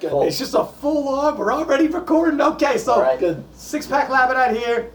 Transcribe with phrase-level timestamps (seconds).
[0.00, 0.26] Good.
[0.26, 1.38] It's just a full on.
[1.38, 2.40] We're already recording.
[2.40, 3.16] Okay, so right.
[3.16, 3.44] Good.
[3.54, 4.90] six pack Labrador here.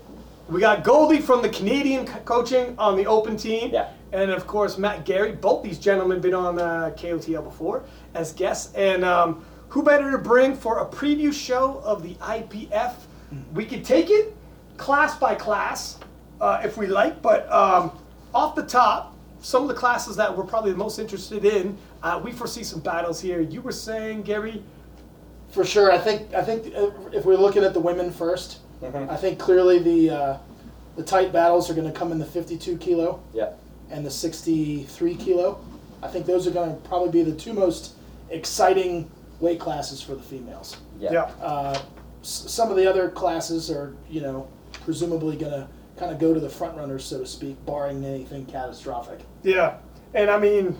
[0.50, 3.72] We got Goldie from the Canadian co- coaching on the open team.
[3.72, 3.92] Yeah.
[4.12, 5.32] And of course, Matt Gary.
[5.32, 8.74] Both these gentlemen been on uh, KOTL before as guests.
[8.76, 12.96] And um, who better to bring for a preview show of the IPF?
[13.54, 14.36] We could take it
[14.76, 15.98] class by class
[16.42, 17.98] uh, if we like, but um,
[18.34, 22.20] off the top, some of the classes that we're probably the most interested in, uh,
[22.24, 23.42] we foresee some battles here.
[23.42, 24.64] You were saying, Gary,
[25.54, 29.10] For sure, I think I think uh, if we're looking at the women 1st Mhm.
[29.10, 30.38] I think clearly the uh,
[30.98, 33.52] the tight battles are going to come in the 52 kilo Yeah.
[33.90, 35.60] and the 63 kilo.
[36.02, 37.94] I think those are going to probably be the two most
[38.30, 39.10] exciting
[39.40, 40.78] weight classes for the females.
[41.00, 41.30] Yeah.
[41.42, 41.80] Uh,
[42.22, 44.48] s- some of the other classes are, you know,
[44.84, 45.68] presumably going to
[45.98, 49.20] kind of go to the front runners, so to speak, barring anything catastrophic.
[49.44, 49.78] Yeah,
[50.14, 50.76] and I mean,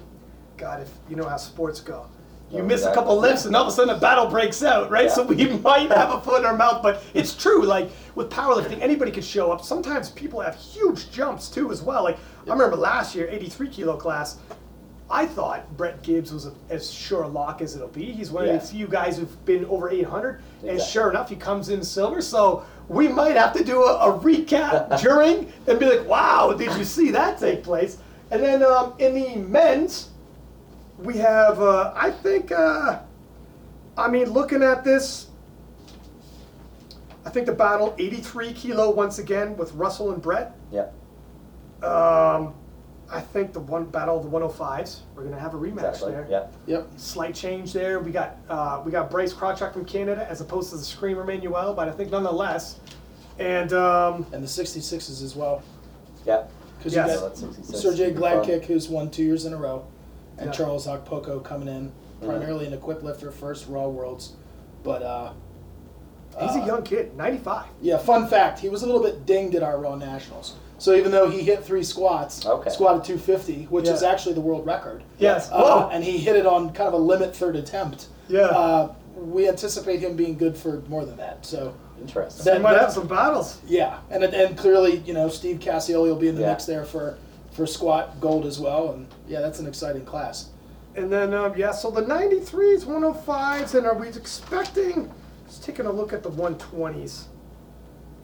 [0.58, 2.06] God, if you know how sports go,
[2.54, 5.06] you miss a couple lifts and all of a sudden a battle breaks out, right?
[5.06, 5.14] Yeah.
[5.14, 7.64] So we might have a foot in our mouth, but it's true.
[7.64, 9.64] Like with powerlifting, anybody could show up.
[9.64, 12.04] Sometimes people have huge jumps too, as well.
[12.04, 14.38] Like I remember last year, 83 kilo class.
[15.10, 18.06] I thought Brett Gibbs was a, as sure a lock as it'll be.
[18.06, 18.54] He's one Yeah.
[18.54, 22.22] of the few guys who've been over 800, and sure enough, he comes in silver.
[22.22, 26.76] So we might have to do a, a recap during and be like, "Wow, did
[26.78, 27.98] you see that take place?"
[28.32, 30.10] And then um, in the men's,
[31.00, 33.00] we have, uh, I think, uh,
[33.98, 35.28] I mean, looking at this,
[37.26, 40.56] I think the battle 83 kilo once again with Russell and Brett.
[40.72, 40.88] Yeah.
[41.82, 42.54] Um,
[43.12, 46.12] I think the one battle of the 105s, we're gonna have a rematch Exactly.
[46.14, 46.28] there.
[46.30, 46.48] Yeah.
[46.66, 46.88] Yep.
[46.98, 48.00] Slight change there.
[48.00, 51.74] We got uh, we got Bryce Krawchuk from Canada as opposed to the Screamer Manuel,
[51.74, 52.80] but I think nonetheless.
[53.40, 55.62] And um, And the 66s as well.
[56.26, 56.44] Yeah.
[56.78, 57.10] Because Yes.
[57.10, 57.80] you got that's 66.
[57.82, 58.20] Sergey Super.
[58.20, 59.86] Gladkick, who's won two years in a row,
[60.44, 60.58] and Yeah.
[60.66, 61.92] Charles Okpoko coming in,
[62.22, 62.26] Mhm.
[62.28, 64.34] primarily an equipped lifter, first Raw Worlds.
[64.84, 65.30] But uh,
[66.40, 67.66] he's uh, a young kid, 95.
[67.82, 70.56] Yeah, fun fact: he was a little bit dinged at our Raw Nationals.
[70.80, 72.70] So even though he hit three squats, Okay.
[72.70, 75.04] squatted 250, which is actually the world record.
[75.18, 75.50] Yes.
[75.52, 78.08] Uh, and he hit it on kind of a limit third attempt.
[78.28, 78.42] Yeah.
[78.48, 81.46] Uh, we anticipate him being good for more than that.
[81.46, 82.44] So Interesting.
[82.44, 83.60] That- might that- have some battles.
[83.66, 86.50] yeah, and and clearly, you know, Steve Cassioli will be in the Yeah.
[86.50, 87.16] mix there for
[87.52, 88.90] for squat gold as well.
[88.90, 90.50] And yeah, that's an exciting class.
[90.96, 95.12] And then, um, yeah, so the 93s, 105s, and are we expecting,
[95.48, 97.26] just taking a look at the 120s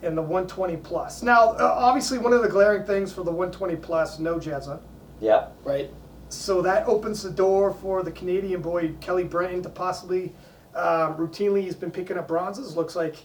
[0.02, 1.22] and the 120 plus.
[1.22, 4.80] Now, uh, obviously, one of the glaring things for the 120 plus, no Jezza.
[5.20, 5.48] Yeah.
[5.64, 5.90] Right.
[6.28, 10.32] So that opens the door for the Canadian boy, Kelly Branton, to possibly,
[10.74, 12.76] um, routinely, he's been picking up bronzes.
[12.76, 13.16] Looks like,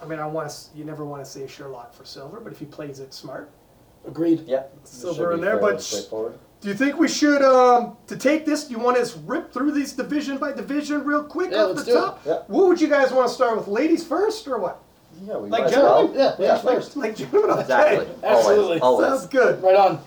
[0.00, 2.58] I mean, I want to, you never want to say Sherlock for silver, but if
[2.58, 3.50] he plays it smart.
[4.06, 4.44] Agreed.
[4.46, 4.62] Yeah.
[4.84, 6.38] Silver in there, but straightforward.
[6.60, 9.72] Do you think we should, um, to take this, do you want us rip through
[9.72, 12.00] these division by division real quick Yeah, off let's the do it.
[12.00, 12.20] top?
[12.26, 12.38] Yeah.
[12.48, 13.66] What would you guys want to start with?
[13.66, 14.82] Ladies first or what?
[15.24, 16.06] Yeah, we Like might as well.
[16.08, 16.18] gentlemen?
[16.38, 16.96] Yeah, ladies Like, first.
[16.98, 17.60] like gentlemen, okay.
[17.62, 18.08] Exactly.
[18.22, 18.80] Absolutely.
[18.80, 19.08] Always.
[19.08, 19.62] Sounds good.
[19.62, 20.00] Right on.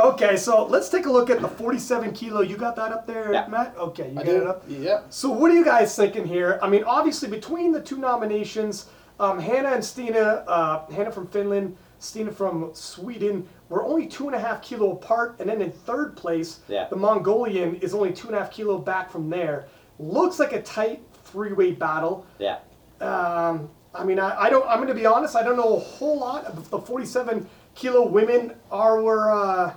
[0.00, 2.40] Okay, so let's take a look at the 47 kilo.
[2.40, 3.46] You got that up there, Yeah.
[3.46, 3.74] Matt?
[3.78, 4.64] Okay, you I got it up?
[4.66, 5.02] Yeah.
[5.10, 6.58] So what are you guys thinking here?
[6.60, 8.86] I mean, obviously between the two nominations,
[9.20, 14.34] um, Hannah and Stina, uh, Hannah from Finland, Stina from Sweden, we're only two and
[14.34, 16.88] a half kilo apart, and then in third place, Yeah.
[16.88, 19.66] the Mongolian is only two and a half kilo back from there.
[19.98, 22.26] Looks like a tight three-way battle.
[22.38, 22.58] Yeah.
[23.00, 24.66] Um, I mean, I, I don't.
[24.68, 25.36] I'm going to be honest.
[25.36, 26.44] I don't know a whole lot.
[26.46, 29.74] of The 47 kilo women are were uh,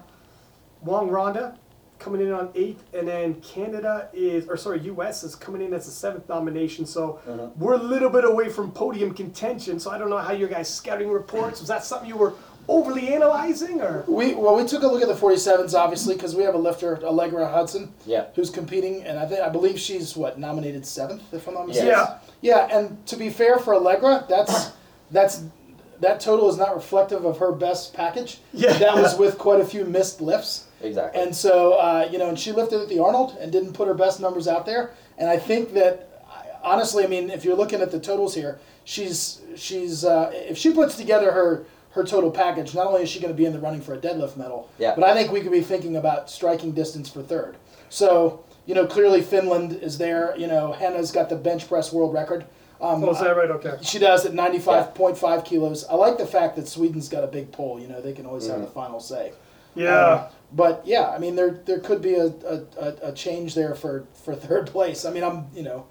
[0.83, 1.57] Wong Ronda
[1.99, 5.23] coming in on eighth, and then Canada is, or sorry, U.S.
[5.23, 6.85] is coming in as the seventh nomination.
[6.85, 7.55] So Mhm.
[7.57, 9.79] we're a little bit away from podium contention.
[9.79, 11.59] So I don't know how your guys' scouting reports.
[11.61, 12.33] Was that something you were
[12.67, 14.03] overly analyzing, or?
[14.07, 16.99] We well, we took a look at the 47s obviously because we have a lifter,
[17.05, 18.25] Allegra Hudson, Yeah.
[18.35, 21.89] who's competing, and I think I believe she's what nominated seventh, if I'm not mistaken.
[21.89, 22.17] Yeah.
[22.41, 24.71] Yeah, and to be fair for Allegra, that's
[25.11, 25.43] that's
[26.01, 28.39] that total is not reflective of her best package.
[28.51, 28.73] Yeah.
[28.73, 30.65] That was with quite a few missed lifts.
[30.83, 31.21] Exactly.
[31.21, 33.93] And so, uh, you know, and she lifted at the Arnold and didn't put her
[33.93, 34.91] best numbers out there.
[35.17, 36.25] And I think that,
[36.63, 40.71] honestly, I mean, if you're looking at the totals here, she's she's uh, if she
[40.73, 43.59] puts together her her total package, not only is she going to be in the
[43.59, 44.95] running for a deadlift medal, Yeah.
[44.95, 47.55] but I think we could be thinking about striking distance for third.
[47.89, 50.33] So, you know, clearly Finland is there.
[50.35, 52.45] You know, Hannah's got the bench press world record.
[52.81, 53.49] Um, Oh, is that right?
[53.51, 53.75] Okay.
[53.83, 55.85] she does at 95.5 kilos.
[55.85, 57.79] I like the fact that Sweden's got a big pull.
[57.79, 59.31] You know, they can always have the final say.
[59.75, 59.95] Yeah.
[60.13, 60.21] Um,
[60.53, 64.05] but yeah, I mean, there there could be a, a, a, a change there for,
[64.23, 65.05] for third place.
[65.05, 65.85] I mean, I'm you know,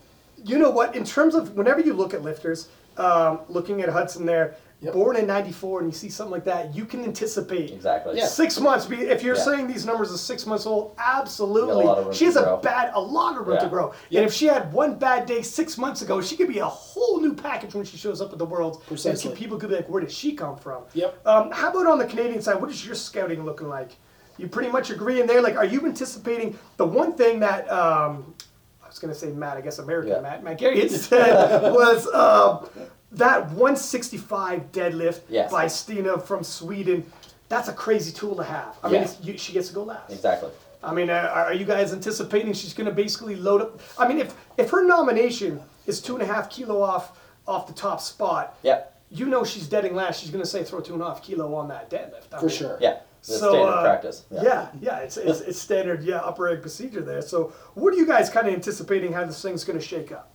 [0.44, 0.94] you know what?
[0.96, 4.94] In terms of whenever you look at lifters, um, looking at Hudson there, Yep.
[4.94, 8.16] born in '94, and you see something like that, you can anticipate Exactly.
[8.18, 8.26] Yeah.
[8.26, 8.88] Six months.
[8.90, 9.40] If you're Yeah.
[9.42, 11.84] saying these numbers are six months old, absolutely.
[11.84, 13.92] Got a lot of room she has a bad, a lot of room to grow.
[14.10, 14.18] Yeah.
[14.22, 17.20] And if she had one bad day six months ago, she could be a whole
[17.20, 18.82] new package when she shows up at the world.
[18.88, 19.30] Precisely.
[19.30, 21.28] And people could be like, "Where did she come from?" Yep.
[21.28, 22.60] Um, how about on the Canadian side?
[22.60, 23.92] What is your scouting looking like?
[24.38, 25.40] You pretty much agree in there.
[25.42, 28.34] Like, are you anticipating the one thing that um,
[28.82, 29.56] I was going to say Matt?
[29.56, 30.20] I guess American Yeah.
[30.20, 32.68] Matt Matt Gary said was um,
[33.12, 35.50] that 165 deadlift Yes.
[35.50, 37.04] by Stina from Sweden.
[37.48, 38.76] That's a crazy tool to have.
[38.82, 40.10] I mean, it's, you, she gets to go last.
[40.10, 40.50] Exactly.
[40.82, 43.80] I mean, uh, are are you guys anticipating she's going to basically load up?
[43.98, 47.72] I mean, if if her nomination is two and a half kilo off off the
[47.74, 49.00] top spot, Yep.
[49.10, 50.20] you know she's deading last.
[50.20, 52.32] She's going to say throw two and a half kilo on that deadlift.
[52.32, 52.78] I For mean, sure.
[52.80, 53.00] Yeah.
[53.24, 54.24] The So, standard uh, practice.
[54.30, 57.22] Yeah, yeah, it's, it's, it's standard, yeah, upper egg procedure there.
[57.22, 60.32] So, what are you guys kind of anticipating how this thing's going to shake up?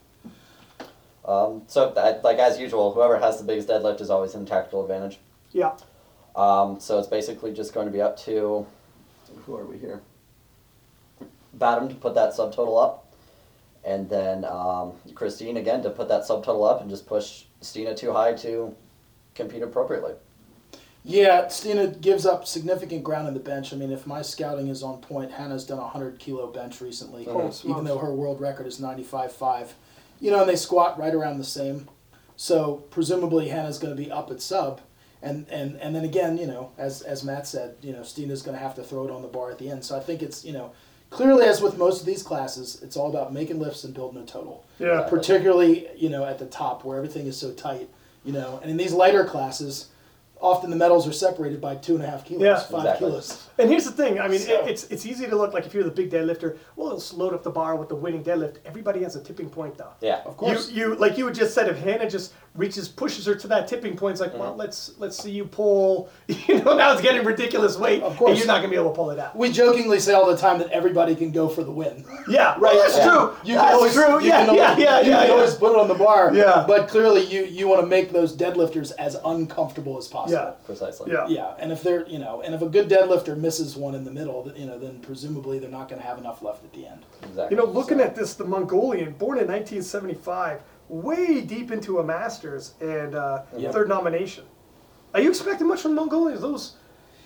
[1.25, 4.81] Um, so, that, like as usual, whoever has the biggest deadlift is always in tactical
[4.83, 5.19] advantage.
[5.51, 5.75] Yeah,
[6.35, 8.65] Um, so it's basically just going to be up to
[9.45, 10.01] who are we here?
[11.53, 13.11] Batum to put that subtotal up,
[13.83, 18.13] and then um, Christine again to put that subtotal up and just push Stina too
[18.13, 18.75] high to
[19.35, 20.13] compete appropriately.
[21.07, 23.71] Yeah, Stina gives up significant ground in the bench.
[23.71, 27.25] I mean, if my scouting is on point, Hannah's done a 100 kilo bench recently,
[27.27, 29.69] oh, Holy even though her world record is 95.5.
[30.19, 31.87] You know, and they squat right around the same.
[32.35, 34.81] So presumably Hannah's going to be up at sub.
[35.21, 38.57] And, and, and then again, you know, as, as Matt said, you know, Stina's going
[38.57, 39.85] to have to throw it on the bar at the end.
[39.85, 40.71] So I think it's, you know,
[41.09, 44.25] clearly as with most of these classes, it's all about making lifts and building a
[44.25, 44.65] total.
[44.77, 47.89] yeah, Particularly, you know, at the top where everything is so tight,
[48.25, 49.87] you know, and in these lighter classes,
[50.41, 52.57] often the medals are separated by two and a half kilos, Yeah.
[52.59, 53.07] five Exactly.
[53.09, 53.46] kilos.
[53.59, 54.19] And here's the thing.
[54.19, 56.57] I mean, So- it, it's it's easy to look like if you're the big deadlifter.
[56.75, 58.57] Well, let's load up the bar with the winning deadlift.
[58.65, 59.91] Everybody has a tipping point, though.
[60.01, 60.21] Yeah.
[60.25, 60.69] Of course.
[60.69, 63.67] You, you like you would just said if Hannah just reaches pushes her to that
[63.67, 64.59] tipping point, it's like, well, mm-hmm.
[64.59, 66.09] let's let's see you pull.
[66.47, 68.29] You know, now it's getting ridiculous weight, Of course.
[68.29, 69.35] and you're not gonna be able to pull it out.
[69.35, 72.05] We jokingly say all the time that everybody can go for the win.
[72.29, 72.77] Yeah, Right.
[72.81, 73.09] That's Yeah.
[73.09, 73.35] true.
[73.43, 74.19] You that's can always, true.
[74.21, 75.33] You yeah, can always, yeah, yeah, you yeah, can yeah.
[75.33, 76.33] always put it on the bar.
[76.33, 76.63] Yeah.
[76.65, 80.39] But clearly, you you want to make those deadlifters as uncomfortable as possible.
[80.41, 80.65] Yeah.
[80.65, 81.11] Precisely.
[81.11, 81.27] Yeah.
[81.27, 84.11] Yeah, and if they're you know, and if a good deadlifter misses one in the
[84.11, 86.85] middle, th- you know, then presumably they're not going to have enough left at the
[86.85, 87.03] end.
[87.23, 87.55] Exactly.
[87.55, 90.59] You know, looking So- at this, the Mongolian, born in 1975,
[90.89, 93.71] way deep into a Masters and uh, Yep.
[93.71, 94.43] third nomination.
[95.13, 96.41] Are you expecting much from Mongolians?
[96.41, 96.73] Those,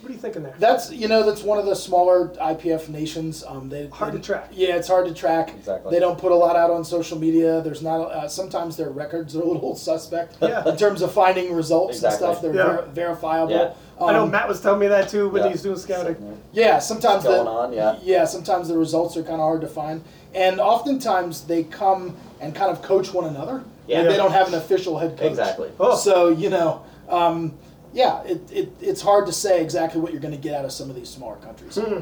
[0.02, 0.54] what are you thinking there?
[0.60, 3.44] That's you know that's one of the smaller IPF nations.
[3.44, 4.50] Um, they Hard they- to track.
[4.52, 5.50] Yeah, it's hard to track.
[5.56, 5.92] Exactly.
[5.92, 7.62] They don't put a lot out on social media.
[7.62, 8.00] There's not.
[8.12, 10.68] Uh, sometimes their records are a little suspect Yeah.
[10.70, 12.28] in terms of finding results Exactly.
[12.28, 12.42] and stuff.
[12.44, 12.78] They're Yeah.
[12.78, 13.52] ver- verifiable.
[13.54, 13.74] Yeah.
[14.02, 15.48] I know Um, Matt was telling me that too when Yeah.
[15.50, 16.38] he was doing scouting.
[16.52, 17.96] Yeah, sometimes What's the, on, yeah.
[18.02, 20.04] yeah, sometimes the results are kind of hard to find,
[20.34, 23.64] and oftentimes they come and kind of coach one another.
[23.88, 24.02] Yeah.
[24.02, 25.28] and they don't have an official head coach.
[25.32, 25.70] Exactly.
[25.80, 25.96] Oh.
[25.96, 27.54] So you know, um,
[27.94, 30.72] yeah, it, it it's hard to say exactly what you're going to get out of
[30.72, 31.76] some of these smaller countries.
[31.76, 32.00] Hmm.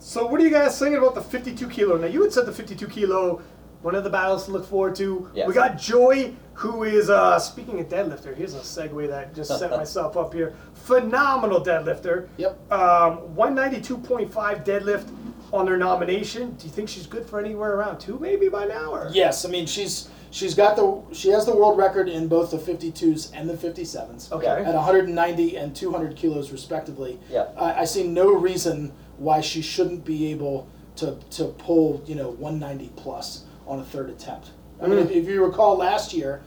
[0.00, 1.96] So what are you guys thinking about the 52 kilo?
[1.96, 3.40] Now you had said the 52 kilo,
[3.82, 5.30] one of the battles to look forward to.
[5.34, 5.46] Yes.
[5.46, 8.34] We got Joy, who is uh, speaking of deadlifter.
[8.34, 10.54] Here's a segue that just set myself up here.
[10.74, 12.28] Phenomenal deadlifter.
[12.38, 12.72] Yep.
[12.72, 15.08] Um, 192.5 deadlift
[15.52, 16.52] on their nomination.
[16.52, 18.90] Do you think she's good for anywhere around two, maybe by now?
[18.90, 22.50] Or Yes, I mean she's she's got the she has the world record in both
[22.50, 24.32] the 52s and the 57s.
[24.32, 24.46] Okay.
[24.46, 27.18] At 190 and 200 kilos respectively.
[27.30, 27.46] Yeah.
[27.56, 32.30] I, I see no reason why she shouldn't be able to to pull you know
[32.30, 34.50] 190 plus on a third attempt.
[34.82, 35.04] I mean, mm.
[35.04, 36.42] if, if you recall last year,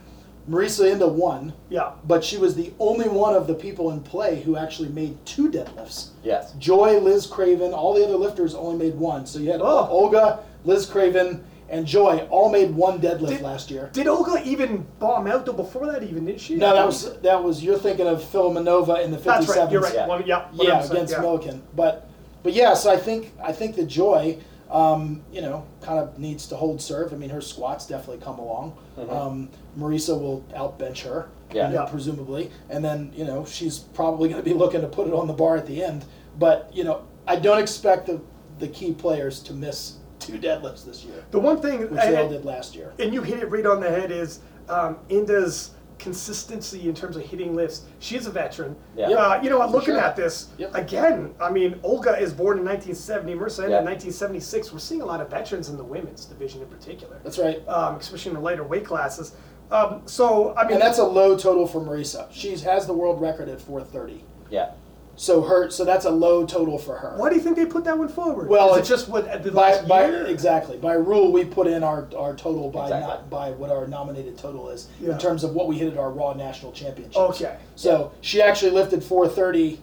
[0.49, 1.91] Marisa Inda won, Yeah.
[2.05, 5.51] but she was the only one of the people in play who actually made two
[5.51, 6.09] deadlifts.
[6.23, 6.53] Yes.
[6.53, 9.25] Joy, Liz Craven, all the other lifters only made one.
[9.25, 9.87] So you had Oh.
[9.89, 13.89] Olga, Liz Craven, and Joy all made one deadlift Did- last year.
[13.93, 16.03] Did Olga even bomb out though before that?
[16.03, 16.55] Even did she?
[16.55, 19.23] No, that was that was you're thinking of Filimonova in the 57s.
[19.23, 19.71] That's right.
[19.71, 19.93] You're right.
[19.93, 20.07] Yeah.
[20.07, 20.47] One, yeah.
[20.53, 21.19] Yeah, 100%, against yeah.
[21.19, 21.61] Millican.
[21.75, 22.09] But
[22.43, 24.37] but yeah, so I think I think the Joy,
[24.71, 27.13] um, you know, kind of needs to hold serve.
[27.13, 28.77] I mean, her squats definitely come along.
[29.09, 31.67] Um, Marisa will outbench her, Yeah.
[31.69, 31.89] you know, Yeah.
[31.89, 35.27] presumably, and then you know she's probably going to be looking to put it on
[35.27, 36.05] the bar at the end.
[36.39, 38.21] But you know, I don't expect the
[38.59, 42.29] the key players to miss two deadlifts this year, The one thing, which they all
[42.29, 42.93] did last year.
[42.99, 45.71] and you hit it right on the head, is um, Inda's
[46.01, 47.83] consistency in terms of hitting lifts.
[47.99, 48.75] She is a veteran.
[48.95, 49.09] Yeah.
[49.09, 49.71] Uh, you know what?
[49.71, 49.99] Looking sure.
[49.99, 50.75] at this Yep.
[50.75, 53.79] again, I mean, Olga is born in 1970, Marisa Yeah.
[53.79, 54.73] in 1976.
[54.73, 57.65] We're seeing a lot of veterans in the women's division in particular, That's right.
[57.67, 59.33] um, especially in the lighter weight classes.
[59.71, 62.27] Um, so I mean, And that's a low total for Marisa.
[62.31, 64.23] She has the world record at 430.
[64.49, 64.71] Yeah.
[65.21, 67.13] So her, so that's a low total for her.
[67.15, 68.47] Why do you think they put that one forward?
[68.47, 70.25] Well, is it it's- just what the By, last by year?
[70.25, 73.07] exactly by rule, we put in our, our total by Exactly.
[73.07, 75.11] not by what our nominated total is Yeah.
[75.11, 77.15] in terms of what we hit at our Raw National Championship.
[77.21, 77.55] Okay.
[77.75, 79.79] So she actually lifted 430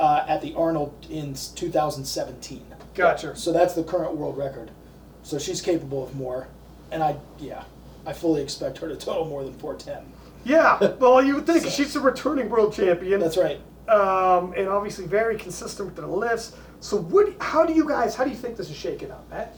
[0.00, 2.64] uh, at the Arnold in 2017.
[2.96, 3.36] Gotcha.
[3.36, 4.72] So that's the current world record.
[5.22, 6.48] So she's capable of more,
[6.90, 7.62] and I yeah,
[8.04, 10.12] I fully expect her to total more than 410.
[10.44, 10.94] Yeah.
[10.98, 13.20] Well, you would think So- she's a returning world champion.
[13.20, 13.60] That's right.
[13.90, 16.56] Um, and obviously very consistent with the lifts.
[16.80, 17.34] So, what?
[17.40, 18.14] How do you guys?
[18.14, 19.54] How do you think this is shaking up, Matt?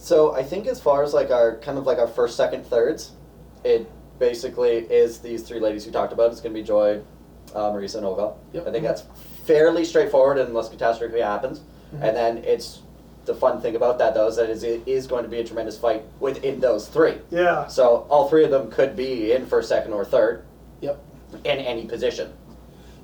[0.00, 3.12] So I think as far as like our kind of like our first, second, thirds,
[3.64, 6.32] it basically is these three ladies we talked about.
[6.32, 7.02] It's going to be Joy,
[7.54, 8.32] uh, Marisa, and Olga.
[8.54, 8.66] Yep.
[8.66, 9.04] I think that's
[9.44, 11.60] fairly straightforward unless catastrophe happens.
[11.60, 12.02] Mm-hmm.
[12.02, 12.80] And then it's
[13.26, 15.44] the fun thing about that though is that is it is going to be a
[15.44, 17.18] tremendous fight within those three.
[17.30, 17.66] Yeah.
[17.66, 20.44] So all three of them could be in first, second, or third
[20.80, 20.98] Yep.
[21.44, 22.32] in any position.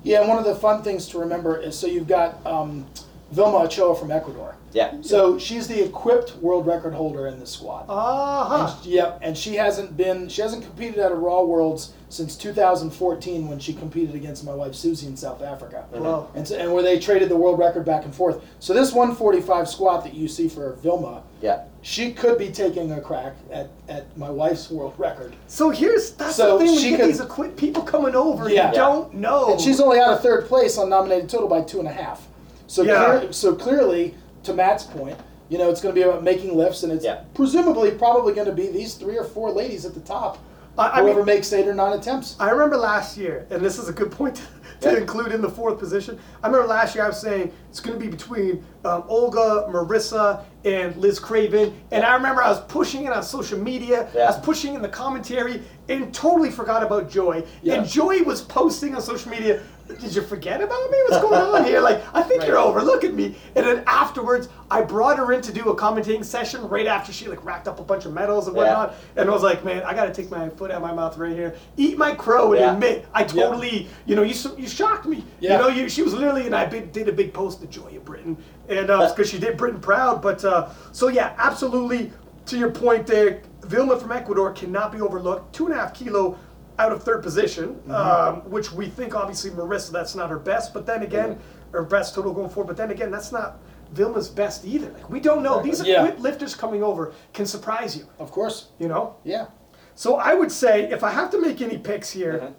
[0.07, 2.85] Yeah, one of the fun things to remember is so you've got um,
[3.31, 4.55] Vilma Ochoa from Ecuador.
[4.73, 4.97] Yeah.
[5.01, 7.85] So she's the equipped world record holder in the squad.
[7.89, 8.75] Uh huh.
[8.77, 13.47] And, yep, and she hasn't been she hasn't competed at a Raw Worlds since 2014
[13.47, 15.85] when she competed against my wife Susie in South Africa.
[15.91, 16.29] Wow.
[16.35, 18.43] And, so, and where they traded the world record back and forth.
[18.59, 21.63] So this 145 squat that you see for Vilma, Yeah.
[21.81, 25.35] she could be taking a crack at, at my wife's world record.
[25.47, 26.75] So here's that's So the thing.
[26.75, 28.49] We she get could- these equi- people coming over.
[28.49, 28.69] Yeah.
[28.69, 29.51] You don't know.
[29.53, 32.26] And she's only out of third place on nominated total by two and a half.
[32.67, 33.19] So Yeah.
[33.19, 35.17] clear, so clearly, to Matt's point,
[35.49, 37.19] you know, it's going to be about making lifts, and it's Yeah.
[37.33, 40.37] presumably probably going to be these three or four ladies at the top.
[40.77, 42.35] I- I whoever mean- makes eight or nine attempts.
[42.39, 44.41] I remember last year, and this is a good point to,
[44.81, 44.97] to Yeah.
[44.99, 46.19] include in the fourth position.
[46.43, 50.41] I remember last year I was saying it's going to be between um, Olga, Marisa,
[50.65, 51.73] and Liz Craven.
[51.91, 54.07] And I remember I was pushing it on social media.
[54.13, 57.43] I was pushing in the commentary and totally forgot about Joy.
[57.63, 57.75] Yeah.
[57.75, 59.61] And Joy was posting on social media.
[59.87, 60.97] Did you forget about me?
[61.07, 61.79] What's going on here?
[61.79, 63.35] Like, I think you're overlooking me.
[63.55, 67.27] And then afterwards, I brought her in to do a commentating session right after she
[67.27, 68.63] like racked up a bunch of medals and Yeah.
[68.63, 68.95] whatnot.
[69.15, 71.17] And I was like, man, I got to take my foot out of my mouth
[71.17, 72.73] right here, eat my crow, and Yeah.
[72.73, 75.23] admit I totally, you know, you you shocked me.
[75.39, 75.53] Yeah.
[75.53, 78.03] You know, you, she was literally, and I did a big post, the joy of
[78.05, 80.21] Britain, and because she did Britain proud.
[80.21, 82.11] But uh, so yeah, absolutely.
[82.47, 85.53] To your point there, Vilma from Ecuador cannot be overlooked.
[85.53, 86.37] Two and a half kilo
[86.79, 90.73] out of third position, um, which we think obviously Marisa that's not her best.
[90.73, 91.39] But then again,
[91.71, 92.67] her best total going forward.
[92.67, 93.59] But then again, that's not.
[93.93, 94.89] Vilma's best either.
[94.91, 95.61] Like we don't know.
[95.61, 96.13] These Yeah.
[96.19, 98.05] lifters coming over can surprise you.
[98.19, 98.67] Of course.
[98.79, 99.15] You know.
[99.23, 99.47] Yeah.
[99.95, 102.51] So I would say if I have to make any picks here, Mm-hmm.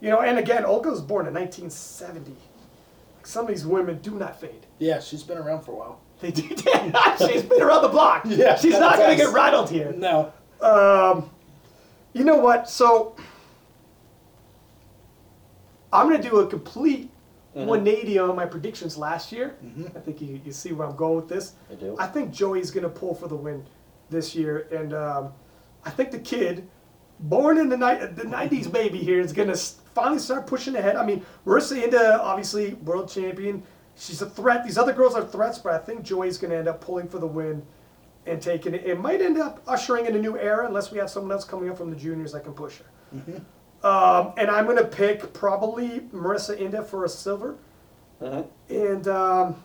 [0.00, 2.34] you know, and again, Olga was born in 1970.
[3.22, 4.66] Some of these women do not fade.
[4.80, 6.00] Yeah, she's been around for a while.
[6.20, 6.48] They do.
[6.92, 8.22] Not she's been around the block.
[8.26, 9.92] Yeah, she's not going to get rattled here.
[9.92, 10.32] No.
[10.60, 11.30] Um,
[12.12, 12.68] you know what?
[12.68, 13.16] So
[15.92, 17.10] I'm going to do a complete
[17.54, 17.66] Mm-hmm.
[17.68, 19.56] 180 on my predictions last year.
[19.94, 21.52] I think you, you see where I'm going with this.
[21.70, 21.94] I do.
[21.98, 23.62] I think Joey's going to pull for the win
[24.08, 25.34] this year, and um,
[25.84, 26.66] I think the kid,
[27.20, 29.56] born in the ni- the 90s baby here, is going to
[29.94, 30.96] finally start pushing ahead.
[30.96, 33.62] I mean, Marisa Inda, obviously world champion.
[33.98, 34.64] She's a threat.
[34.64, 37.18] These other girls are threats, but I think Joey's going to end up pulling for
[37.18, 37.62] the win
[38.26, 38.84] and taking it.
[38.86, 41.68] It might end up ushering in a new era unless we have someone else coming
[41.70, 43.40] up from the juniors that can push her.
[43.86, 47.56] Um, and I'm going to pick probably Marisa Inda for a silver.
[48.20, 48.46] Mhm.
[48.70, 49.56] And um,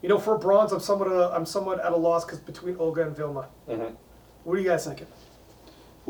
[0.00, 3.02] you know, for bronze, I'm somewhat uh, I'm somewhat at a loss because between Olga
[3.06, 3.48] and Vilma.
[3.68, 3.94] Mhm.
[4.44, 5.06] What are you guys thinking?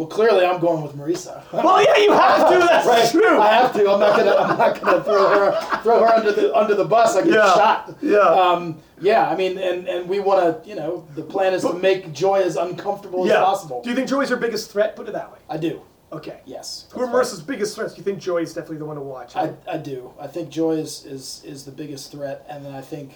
[0.00, 1.42] Well, clearly I'm going with Marisa.
[1.52, 2.58] Well, yeah, you have to.
[2.58, 3.10] That's Right.
[3.10, 3.38] true.
[3.38, 3.80] I have to.
[3.90, 4.34] I'm not gonna.
[4.34, 7.16] I'm not gonna throw her throw her under the under the bus.
[7.16, 7.52] I get Yeah.
[7.52, 7.94] shot.
[8.00, 8.18] Yeah.
[8.20, 9.28] Um, yeah.
[9.28, 10.66] I mean, and and we want to.
[10.66, 13.82] You know, the plan is to make Joy as uncomfortable as possible.
[13.82, 14.96] Do you think Joy's her biggest threat?
[14.96, 15.38] Put it that way.
[15.50, 15.82] I do.
[16.10, 16.40] Okay.
[16.46, 16.86] Yes.
[16.92, 17.92] Who are Marisa's biggest threats?
[17.92, 19.36] Do you think Joy is definitely the one to watch?
[19.36, 20.14] I, I do.
[20.18, 23.12] I think Joy is, is, is the biggest threat, and then I think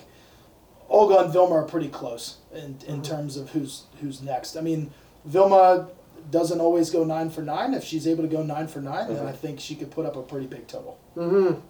[0.90, 4.54] Olga and Vilma are pretty close in, in terms of who's who's next.
[4.54, 4.92] I mean,
[5.24, 5.88] Vilma
[6.30, 7.74] doesn't always go nine for nine.
[7.74, 10.16] If she's able to go nine for 9 then I think she could put up
[10.16, 10.98] a pretty big total.
[11.16, 11.60] mm-hmm.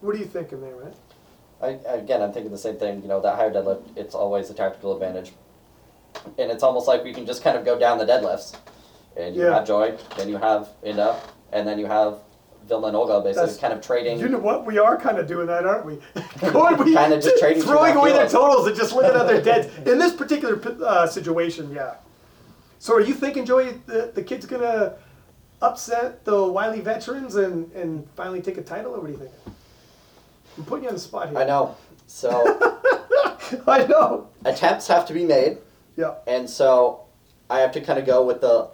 [0.00, 0.92] What are you thinking there, man?
[1.60, 3.02] I, again, I'm thinking the same thing.
[3.02, 5.32] You know, that higher deadlift, it's always a tactical advantage,
[6.38, 8.54] and it's almost like we can just kind of go down the deadlifts,
[9.16, 9.54] and you Yeah.
[9.54, 11.16] have Joy, then you have Inda,
[11.52, 12.18] and then you have
[12.68, 14.20] Vilma and Olga, basically That's- kind of trading.
[14.20, 14.66] You know what?
[14.66, 15.98] We are kind of doing that, aren't we?
[16.52, 19.66] Going, we Kinda just trading throwing away their totals and just looking at their deads.
[19.88, 21.94] In this particular uh, situation, yeah.
[22.78, 24.94] So, are you thinking, Joey, the, the kid's gonna
[25.60, 29.30] upset the Wiley veterans and, and finally take a title, or what do you think?
[30.56, 31.38] I'm putting you on the spot here.
[31.38, 31.76] I know.
[32.06, 32.30] So
[33.66, 34.28] I know.
[34.44, 35.58] attempts have to be made,
[35.96, 36.14] Yeah.
[36.26, 37.02] and so
[37.50, 38.68] I have to kind of go with the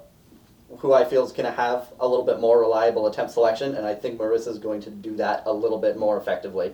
[0.78, 3.86] who I feel is going to have a little bit more reliable attempt selection, and
[3.86, 6.72] I think Marisa is going to do that a little bit more effectively.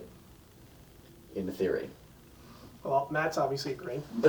[1.35, 1.89] In theory.
[2.83, 4.01] Well, Matt's obviously agreeing.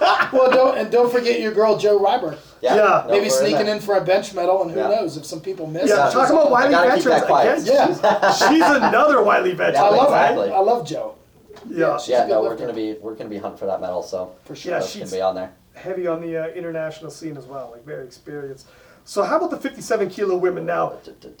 [0.32, 2.38] Well, don't and don't forget your girl Joe Ryber.
[2.62, 2.74] Yeah.
[2.74, 3.04] Yeah.
[3.04, 4.88] no, Maybe we're sneaking in for a bench medal, and who Yeah.
[4.88, 5.88] knows if some people miss.
[5.88, 6.12] Yeah, it.
[6.12, 7.62] talk about Wiley gotta keep veterans that quiet.
[7.62, 7.98] again.
[8.02, 8.30] Yeah.
[8.32, 9.82] She's, she's another Wiley veteran.
[9.82, 10.50] I love Exactly.
[10.52, 11.14] I love Joe
[11.68, 11.98] Yeah.
[11.98, 12.64] she's Yeah, a good no, we're lifter.
[12.66, 14.72] gonna be we're gonna be hunting for that medal, so for sure.
[14.72, 15.52] Yeah, that's she's- gonna be on there.
[15.74, 18.66] heavy on the uh, international scene as well, like very experienced.
[19.04, 20.94] So how about the 57 kilo women now?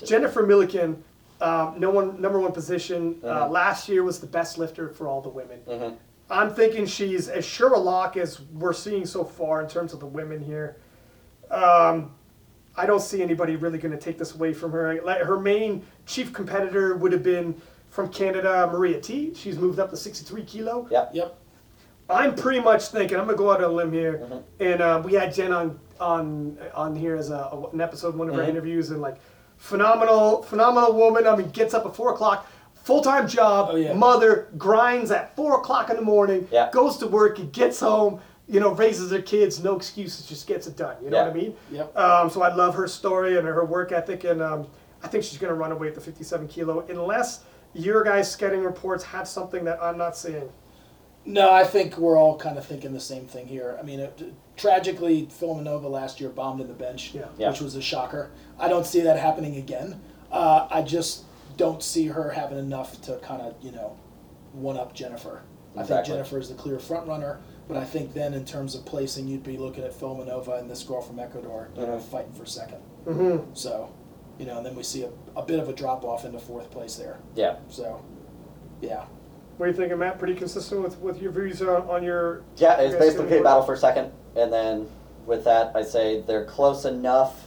[0.04, 0.96] Jennifer Millican,
[1.40, 3.20] um, no one number one position.
[3.22, 3.50] Uh, Mhm.
[3.50, 5.60] last year was the best lifter for all the women.
[6.30, 10.00] I'm thinking she's as sure a lock as we're seeing so far in terms of
[10.00, 10.76] the women here.
[11.50, 12.12] Um,
[12.76, 15.02] I don't see anybody really going to take this away from her.
[15.02, 17.60] Like, Her main chief competitor would have been
[17.90, 19.36] from Canada, Maria Htee.
[19.36, 20.86] She's moved up to 63 kilo.
[20.90, 21.06] Yeah.
[21.12, 21.36] Yep.
[22.08, 24.42] I'm pretty much thinking I'm gonna go out on a limb here, Mhm.
[24.58, 28.34] and uh, we had Jen on on on here as a, an episode, one of
[28.34, 28.48] our Mhm.
[28.48, 29.16] interviews, and like
[29.58, 31.26] phenomenal, phenomenal woman.
[31.28, 32.46] I mean, gets up at four o'clock,
[32.90, 33.92] full time job, Oh, yeah.
[33.92, 36.70] mother, grinds at four o'clock in the morning, Yeah.
[36.72, 38.20] goes to work, gets home.
[38.48, 40.96] You know, raises her kids, no excuses, just gets it done.
[41.00, 41.22] You know Yeah.
[41.28, 41.54] what I mean?
[41.70, 41.96] Yep.
[41.96, 44.66] Um, so I love her story and her work ethic, and um,
[45.04, 47.44] I think she's going to run away at the 57 kilo, unless
[47.74, 50.48] your guys' scouting reports have something that I'm not seeing.
[51.24, 53.76] No, I think we're all kind of thinking the same thing here.
[53.78, 54.20] I mean, it,
[54.56, 57.26] tragically, Villanova last year bombed in the bench, Yeah.
[57.38, 57.50] Yeah.
[57.50, 58.30] which was a shocker.
[58.58, 60.00] I don't see that happening again.
[60.32, 61.22] Uh, I just
[61.60, 63.94] don't see her having enough to kind of, you know,
[64.52, 65.42] one up Jennifer.
[65.76, 67.38] I think Jennifer is the clear front runner,
[67.68, 70.82] but I think then in terms of placing, you'd be looking at Filimonova and this
[70.82, 72.00] girl from Ecuador, you know, Mhm.
[72.00, 73.50] fighting for 2nd Mm-hmm.
[73.54, 73.90] So,
[74.38, 76.70] you know, and then we see a, a bit of a drop off into fourth
[76.70, 77.18] place there.
[77.34, 77.56] Yeah.
[77.68, 78.02] So,
[78.80, 79.04] yeah.
[79.58, 80.18] What are you thinking, Matt?
[80.18, 82.42] Pretty consistent with, with your views on, on your.
[82.56, 84.88] Yeah, it's basically a battle for second, and then
[85.26, 87.46] with that, I say they're close enough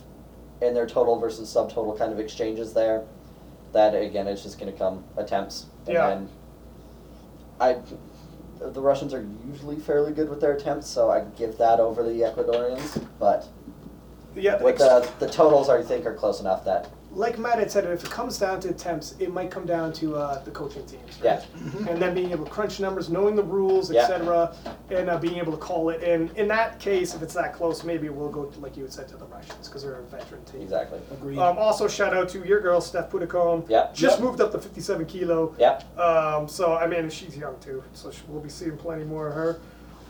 [0.62, 3.04] in their total versus subtotal kind of exchanges there
[3.74, 6.08] that again, it's just going to come attempts, and Yeah.
[6.10, 6.30] then
[7.60, 7.78] I.
[8.60, 12.22] The Russians are usually fairly good with their attempts, so I give that over the
[12.22, 13.04] Ecuadorians.
[13.20, 13.46] But
[14.36, 17.86] Yeah, with the the totals, I think are close enough that like Matt had said,
[17.86, 21.04] if it comes down to attempts, it might come down to uh, the coaching teams.
[21.24, 21.24] right?
[21.24, 24.08] yeah, And then being able to crunch numbers, knowing the rules, Yeah.
[24.08, 24.56] cetera,
[24.90, 26.02] and uh, being able to call it.
[26.04, 28.94] And in that case, if it's that close, maybe we'll go, to, like you had
[28.94, 30.62] said, to the Russians because they're a veteran team.
[30.62, 31.00] exactly.
[31.12, 31.38] Agreed.
[31.38, 33.64] Um, also, shout out to your girl, Steph Pudicom.
[33.70, 33.90] Yeah.
[33.94, 34.26] Just Yep.
[34.26, 35.54] moved up to 57 kilo.
[35.60, 36.00] Yep.
[36.00, 39.34] Um, so, I mean, she's young too, so she, we'll be seeing plenty more of
[39.36, 39.60] her.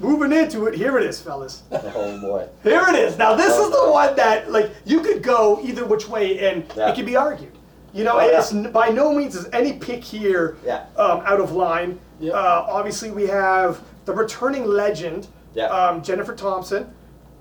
[0.04, 1.64] Moving into it, here it is, fellas.
[1.72, 2.48] Oh boy.
[2.62, 3.18] Here it is.
[3.18, 6.90] Now, this is the one that, like, you could go either which way and Yeah.
[6.90, 7.54] it can be argued.
[7.94, 8.40] You know, Oh, yeah.
[8.40, 10.86] it's n- by no means is any pick here Yeah.
[10.98, 12.00] um, out of line.
[12.20, 12.34] Yep.
[12.34, 15.68] Uh, obviously, we have the returning legend, Yeah.
[15.68, 16.94] um, Jennifer Thompson.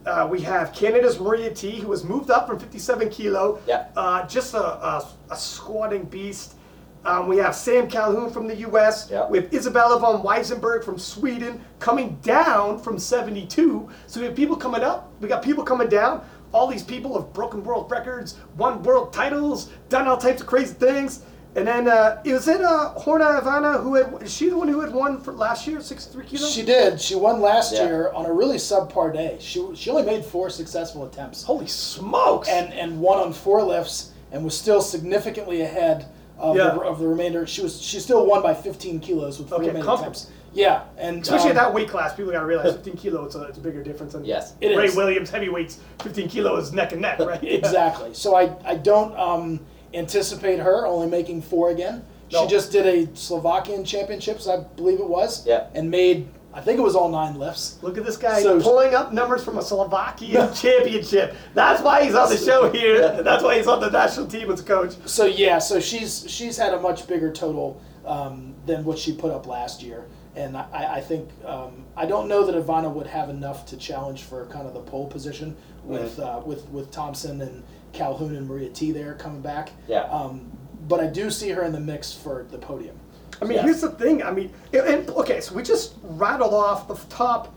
[0.06, 3.58] Uh, we have Canada's Maria Htee, who has moved up from 57 kilo.
[3.66, 3.86] Yeah.
[3.96, 6.54] Uh, just a, a, a squatting beast.
[7.04, 9.08] Um, we have Sam Calhoun from the U.S.
[9.10, 9.26] Yeah.
[9.28, 13.88] We have Isabella von Weissenberg from Sweden coming down from 72.
[14.06, 15.12] So we have people coming up.
[15.20, 16.24] We got people coming down.
[16.52, 20.74] All these people have broken world records, won world titles, done all types of crazy
[20.74, 21.24] things.
[21.54, 24.22] And then uh, was it uh, Horna Ivana who had?
[24.22, 26.50] Is she the one who had won for last year, 63 kilos?
[26.54, 26.98] She did.
[27.00, 27.84] She won last Yeah.
[27.84, 29.36] year on a really subpar day.
[29.40, 32.48] She she only made four successful attempts Holy smokes!
[32.48, 36.06] and and won on four lifts and was still significantly ahead
[36.38, 36.70] of, Yeah.
[36.70, 37.46] the, of the remainder.
[37.46, 40.12] She was she still won by 15 kilos with three Okay, remaining comfortable.
[40.12, 40.30] attempts.
[40.54, 43.42] Yeah, and Especially um, at that weight class, people gotta realize 15 kilo it's a,
[43.44, 44.54] it's a bigger difference than Yes.
[44.60, 44.96] It Ray is.
[44.96, 47.42] Williams heavyweights 15 kilo is neck and neck, right?
[47.60, 48.12] Exactly.
[48.12, 49.60] So I I don't um,
[49.94, 52.04] anticipate her only making four again.
[52.32, 52.42] No.
[52.44, 55.46] She just did a Slovakian Championships, I believe it was.
[55.46, 55.66] Yeah.
[55.74, 57.78] And made I think it was all nine lifts.
[57.82, 61.34] Look at this guy So- pulling up numbers from a Slovakian championship.
[61.54, 63.22] That's why he's on the show here.
[63.22, 64.94] That's why he's on the national team as a coach.
[65.06, 69.30] So yeah, so she's she's had a much bigger total um, than what she put
[69.30, 73.30] up last year, and I, I think um, I don't know that Ivana would have
[73.30, 77.62] enough to challenge for kind of the pole position with uh, with with Thompson and
[77.92, 79.70] Calhoun and Maria Htee there coming back.
[79.88, 80.02] Yeah.
[80.04, 80.50] Um,
[80.88, 82.98] but I do see her in the mix for the podium.
[83.42, 83.64] I mean, Yeah.
[83.64, 84.22] here's the thing.
[84.22, 87.52] I mean, and, and- okay, so we just rattled off the top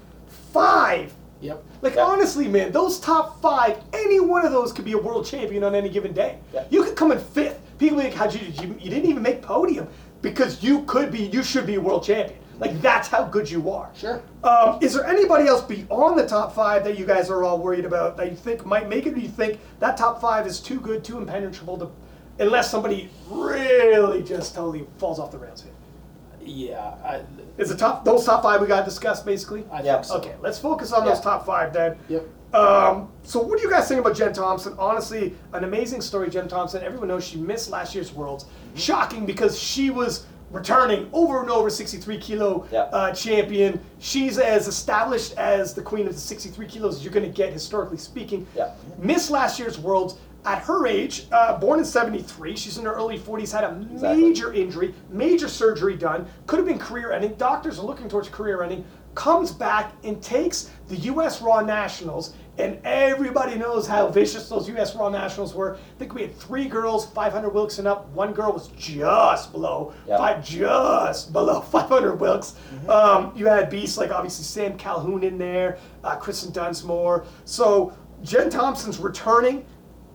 [0.52, 1.14] five.
[1.42, 1.64] Yep.
[1.82, 2.06] Like Yeah.
[2.06, 5.76] honestly, man, those top five, any one of those could be a world champion on
[5.76, 6.40] any given day.
[6.54, 6.64] Yeah.
[6.70, 7.60] You could come in fifth.
[7.78, 9.88] People be like, how'd you, you you didn't even make podium
[10.22, 12.40] because you could be, you should be a world champion.
[12.58, 13.90] Like that's how good you are.
[13.94, 14.22] Sure.
[14.44, 17.84] Um, is there anybody else beyond the top five that you guys are all worried
[17.84, 20.80] about that you think might make it, or you think that top five is too
[20.80, 21.90] good, too impenetrable to,
[22.40, 25.74] unless somebody really just totally falls off the rails here?
[26.46, 26.96] Yeah.
[27.04, 27.22] I,
[27.58, 29.66] Is the top those top five we got discussed basically?
[29.72, 29.94] I Yeah.
[29.96, 30.16] think so.
[30.18, 31.24] Okay, let's focus on those Yeah.
[31.24, 31.98] top five then.
[32.10, 32.28] Yep.
[32.54, 34.76] Um, so what do you guys think about Jen Thompson?
[34.80, 36.82] Honestly, an amazing story, Jen Thompson.
[36.84, 38.46] Everyone knows she missed last year's Worlds.
[38.76, 42.84] Shocking because she was returning over and over 63 kilo Yeah.
[42.94, 43.84] uh, champion.
[44.00, 47.52] She's as established as the queen of the 63 kilos as you're going to get
[47.52, 48.48] historically speaking.
[48.56, 48.70] Yeah.
[49.00, 50.16] Missed last year's Worlds.
[50.46, 54.22] At her age, uh, born in 73, she's in her early 40s, had a Exactly.
[54.22, 57.34] major injury, major surgery done, could have been career ending.
[57.34, 58.86] Doctors are looking towards career ending.
[59.16, 61.42] Comes back and takes the U.S.
[61.42, 64.94] Raw Nationals, and everybody knows how vicious those U.S.
[64.96, 65.76] Raw Nationals were.
[65.78, 68.08] I think we had three girls, 500 Wilks and up.
[68.10, 70.18] One girl was just below, Yeah.
[70.18, 72.56] five, just below 500 Wilks.
[72.90, 77.24] Um, you had beasts like obviously Sam Calhoun in there, uh, Kristen Dunsmore.
[77.46, 79.66] So Jen Thompson's returning.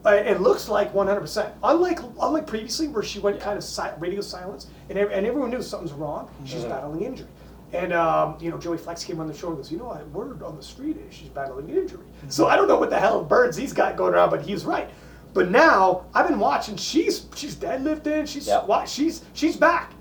[0.04, 1.52] Uh, it looks like 100%.
[1.62, 5.50] Unlike unlike previously, where she went kind of si- radio silence, and, ev- and everyone
[5.50, 6.30] knew something's wrong.
[6.46, 7.26] She's battling injury,
[7.74, 10.02] and um, you know Joey Flexx came on the show and goes, you know, I
[10.04, 12.04] word on the street is she's battling injury.
[12.28, 14.88] So I don't know what the hell birds he's got going around, but he's right.
[15.34, 16.76] But now I've been watching.
[16.76, 18.26] She's she's deadlifting.
[18.26, 18.62] She's Yep.
[18.62, 18.88] squat.
[18.88, 19.92] She's she's back.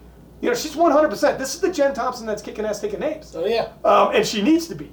[0.42, 1.38] You know, she's 100%.
[1.38, 4.42] This is the Jen Thompson that's kicking ass, taking names, So yeah, um, and she
[4.42, 4.90] needs to be,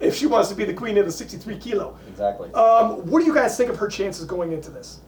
[0.00, 1.96] if she wants to be the queen of the 63 kilo.
[2.22, 2.52] Exactly.
[2.54, 5.00] Um, what do you guys think of her chances going into this?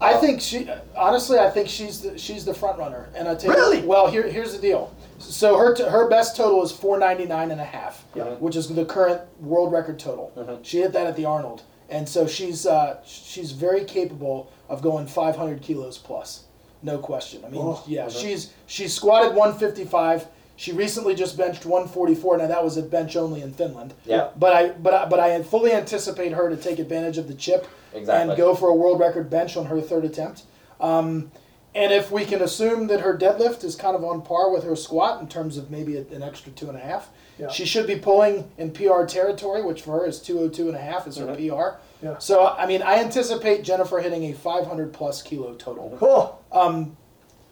[0.00, 3.08] I think she honestly, I think she's the, she's the front runner.
[3.16, 3.80] And I tell you, Really?
[3.82, 4.94] well, here here's the deal.
[5.18, 8.24] So her t- her best total is 499 and a half, Yeah.
[8.38, 10.30] which is the current world record total.
[10.36, 10.60] Mhm.
[10.62, 15.08] She hit that at the Arnold, and so she's uh, she's very capable of going
[15.08, 16.44] 500 kilos plus,
[16.80, 17.42] no question.
[17.44, 18.12] I mean, Oh, yeah, mhm.
[18.22, 20.28] she's she's squatted 155.
[20.58, 22.38] She recently just benched 144.
[22.38, 23.94] Now that was a bench only in Finland.
[24.04, 24.30] Yeah.
[24.36, 27.68] But I but I, but I fully anticipate her to take advantage of the chip
[27.94, 28.30] Exactly.
[28.32, 30.42] and go for a world record bench on her third attempt.
[30.80, 31.30] Um,
[31.76, 34.74] and if we can assume that her deadlift is kind of on par with her
[34.74, 37.48] squat in terms of maybe a, an extra two and a half, Yeah.
[37.50, 41.06] she should be pulling in PR territory, which for her is 202 and a half
[41.06, 41.36] is her Mhm.
[41.36, 41.78] PR.
[42.04, 42.18] Yeah.
[42.18, 46.96] So, I mean, I anticipate Jennifer hitting a 500 plus kilo total Oh, um,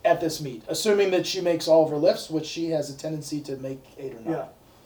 [0.07, 2.97] at this meet, assuming that she makes all of her lifts, which she has a
[2.97, 4.33] tendency to make eight or nine.
[4.33, 4.45] Yeah.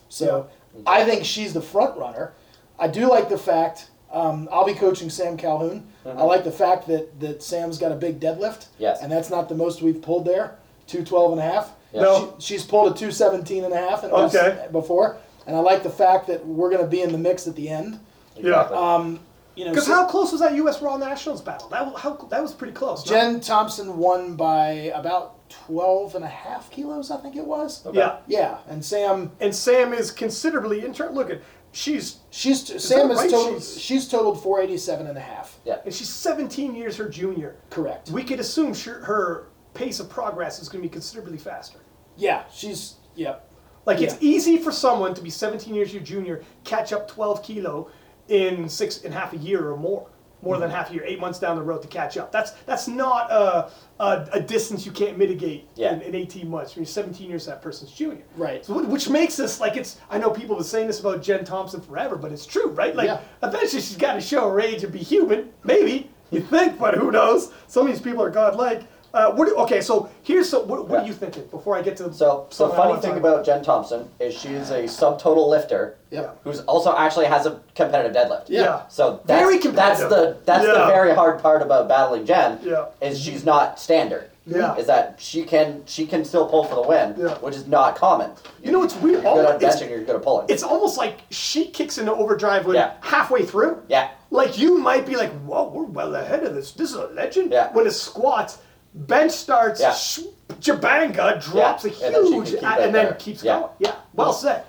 [0.09, 0.49] So
[0.87, 2.33] I think she's the front runner.
[2.79, 5.87] I do like the fact um, I'll be coaching Sam Calhoun.
[6.05, 8.67] I like the fact that, that Sam's got a big deadlift.
[8.79, 9.03] Yes.
[9.03, 10.57] And that's not the most we've pulled there,
[10.89, 11.73] 212 and a half.
[11.93, 12.03] Yeah.
[12.03, 12.35] No.
[12.39, 14.67] She, she's pulled a 217 and a half in Okay.
[14.73, 15.19] before.
[15.47, 17.69] And I like the fact that we're going to be in the mix at the
[17.69, 18.01] end.
[18.37, 18.77] Exactly.
[18.77, 19.21] Um,
[19.61, 20.81] you know, because so- how close was that U.S.
[20.83, 21.69] Raw Nationals battle?
[21.69, 23.05] That how that was pretty close.
[23.07, 23.13] no?
[23.13, 27.85] Jen Thompson won by about 12 and a half kilos, I think it was.
[27.87, 27.99] Okay.
[27.99, 31.11] Yeah, Yeah, and Sam, and Sam is considerably inter.
[31.11, 31.43] Look at
[31.73, 33.31] she's she's Sam that is right?
[33.31, 35.59] totaled, She's- she's totaled 487 and a half.
[35.65, 35.79] yeah.
[35.85, 37.57] and she's 17 years her junior.
[37.69, 38.11] Correct.
[38.11, 41.79] We could assume sure, her pace of progress is going to be considerably faster.
[42.17, 43.47] Yeah, she's yep.
[43.87, 47.91] Like it's easy for someone to be 17 years your junior, catch up 12 kilo
[48.31, 50.07] in six and half a year or more,
[50.43, 52.33] more than half a year, eight months down the road to catch up.
[52.33, 55.93] That's that's not a, a, a distance you can't mitigate Yeah.
[55.93, 56.75] in, in 18 months.
[56.75, 58.23] When you're 17 years, that person's junior.
[58.37, 58.65] Right.
[58.65, 59.99] So wh- which makes us like it's.
[60.09, 62.97] I know people have been saying this about Jen Thompson forever, but it's true, right?
[62.97, 63.21] Like Yeah.
[63.43, 65.53] eventually she's got to show her age and be human.
[65.65, 67.53] Maybe you think, but who knows?
[67.67, 68.85] Some of these people are godlike.
[69.13, 71.05] Uh, what do, okay, so here's so what, what Yeah.
[71.05, 73.19] are you thinking before I get to So, so something I funny wanna thing talk
[73.19, 76.39] about Jen Thompson is she's a subtotal lifter Yep.
[76.45, 78.45] who's also actually has a competitive deadlift.
[78.49, 78.63] Yeah.
[78.63, 78.81] Yeah.
[78.89, 80.11] So that's, Very that's competitive.
[80.11, 80.87] the that's the Yeah.
[80.89, 82.59] very hard part about battling Jen.
[82.63, 82.87] Yeah.
[83.01, 84.31] Is she's not standard.
[84.47, 84.75] Yeah.
[84.77, 87.35] Is that she can she can still pull for the win, Yeah.
[87.39, 88.31] which is not common.
[88.63, 89.23] You know, it's weird.
[89.25, 90.47] You're good All- at it's- benching, you're good at pulling.
[90.49, 92.93] It's almost like she kicks into overdrive when Yeah.
[93.01, 93.83] halfway through.
[93.89, 94.09] yeah.
[94.33, 96.71] Like you might be like, "Whoa, we're well ahead of this.
[96.73, 97.69] This is a legend." Yeah.
[97.73, 98.59] When it squats,
[98.95, 99.93] bench starts, Yeah.
[99.93, 100.21] sh-
[100.61, 101.91] Jabanga drops Yeah.
[101.91, 103.59] a And then huge, keep a- and then keeps Yeah.
[103.61, 103.71] going.
[103.79, 104.65] Yeah, well said.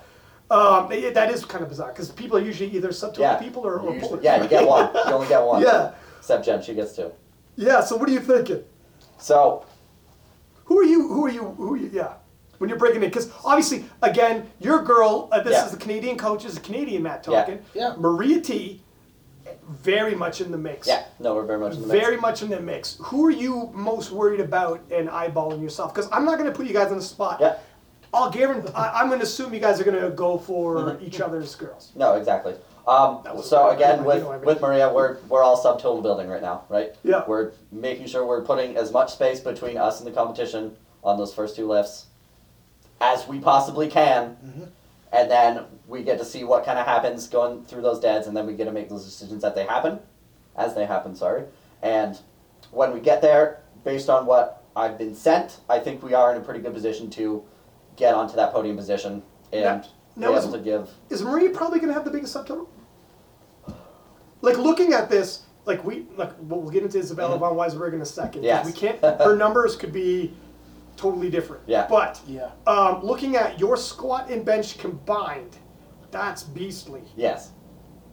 [0.50, 3.36] Um, yeah, that is kind of bizarre because people are usually either subtotal Yeah.
[3.36, 4.02] people or, or You pullers.
[4.02, 4.90] usually- yeah, you get one.
[5.06, 5.62] You only get one.
[5.62, 7.10] Yeah, Except Jen, she gets two.
[7.56, 7.80] yeah.
[7.80, 8.62] So what are you thinking?
[9.18, 9.64] So
[10.66, 11.08] Who are you?
[11.08, 11.42] Who are you?
[11.58, 11.90] Who are you?
[11.92, 12.12] Yeah.
[12.58, 15.28] When you're breaking it, because obviously, again, your girl.
[15.32, 15.64] Uh, this Yeah.
[15.66, 16.44] is the Canadian coach.
[16.44, 17.40] Is is Canadian Matt Yeah.
[17.40, 17.64] talking.
[17.74, 17.94] Yeah.
[17.98, 18.78] Maria Htee.
[19.68, 20.86] Very much in the mix.
[20.88, 22.00] yeah, no, we're very much in the mix.
[22.00, 22.96] Very much in the mix.
[23.02, 25.94] Who are you most worried about and eyeballing yourself?
[25.94, 27.38] Because I'm not going to put you guys on the spot.
[27.40, 27.56] Yeah.
[28.14, 28.70] I'll guarantee.
[28.74, 31.02] I, I'm going to assume you guys are going to go for Mhm.
[31.02, 31.92] each other's girls.
[31.96, 32.54] No, exactly.
[32.86, 36.94] Um, so again, with, with Maria, we're we're all subtotal building right now, right?
[37.04, 37.22] Yeah.
[37.26, 41.32] We're making sure we're putting as much space between us and the competition on those
[41.32, 42.06] first two lifts
[43.00, 44.64] as we possibly can, Mm-hmm.
[45.12, 48.36] And then we get to see what kind of happens going through those deads, and
[48.36, 49.98] then we get to make those decisions as they happen,
[50.56, 51.14] as they happen.
[51.14, 51.44] Sorry,
[51.82, 52.18] and
[52.70, 56.38] when we get there, based on what I've been sent, I think we are in
[56.40, 57.42] a pretty good position to
[57.96, 59.22] get onto that podium position
[59.52, 60.90] and Now- be now is- able to give.
[61.10, 62.66] Is Marie probably going to have the biggest subtotal?
[64.40, 68.00] like looking at this, like we like we'll we'll get into Isabella von Weisberg in
[68.00, 68.42] a second.
[68.42, 68.66] Yes.
[68.66, 68.98] We can't.
[69.00, 70.34] Her numbers could be
[70.96, 71.62] totally different.
[71.66, 71.86] Yeah.
[71.88, 72.50] But Yeah.
[72.66, 75.56] um, looking at your squat and bench combined,
[76.10, 77.02] that's beastly.
[77.16, 77.52] Yes.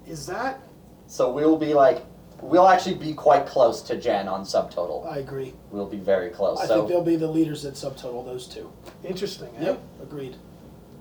[0.07, 0.61] Is that?
[1.07, 2.05] So we'll be like,
[2.41, 5.05] we'll actually be quite close to Jen on subtotal.
[5.11, 5.53] I agree.
[5.71, 6.59] We'll be very close.
[6.59, 8.25] I so think they'll be the leaders at subtotal.
[8.25, 8.71] Those two.
[9.03, 9.49] Interesting.
[9.57, 9.65] eh?
[9.65, 9.79] Yep.
[10.03, 10.35] Agreed.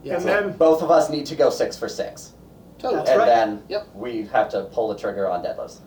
[0.02, 0.16] Yeah.
[0.16, 2.32] And then both of us need to go six for six,
[2.78, 2.98] totally.
[3.00, 3.26] That's and right.
[3.26, 3.88] then Yep.
[3.94, 5.78] we have to pull the trigger on deadlifts.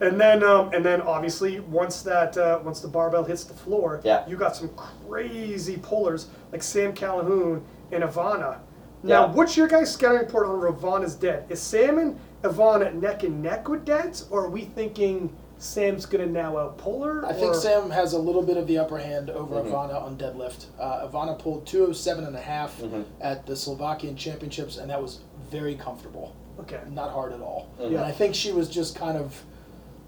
[0.00, 4.00] And then, um, and then, obviously, once that, uh, once the barbell hits the floor,
[4.04, 4.24] Yeah.
[4.28, 8.58] you got some crazy pullers like Sam Calhoun and Ivana.
[9.02, 9.32] Now, Yeah.
[9.32, 11.44] what's your guys' scouting report on Ivana's dead?
[11.48, 16.26] Is Sam and Ivana neck and neck with deads, or are we thinking Sam's gonna
[16.26, 17.24] now outpull her?
[17.24, 19.70] I think Sam has a little bit of the upper hand over Mhm.
[19.70, 20.66] Ivana on deadlift.
[20.78, 23.04] Uh, Ivana pulled 207 and a half Mhm.
[23.22, 26.32] at the Slovakian Championships, and that was very comfortable.
[26.60, 26.80] Okay.
[26.90, 27.68] Not hard at all.
[27.80, 27.86] Mhm.
[27.86, 29.42] And I think she was just kind of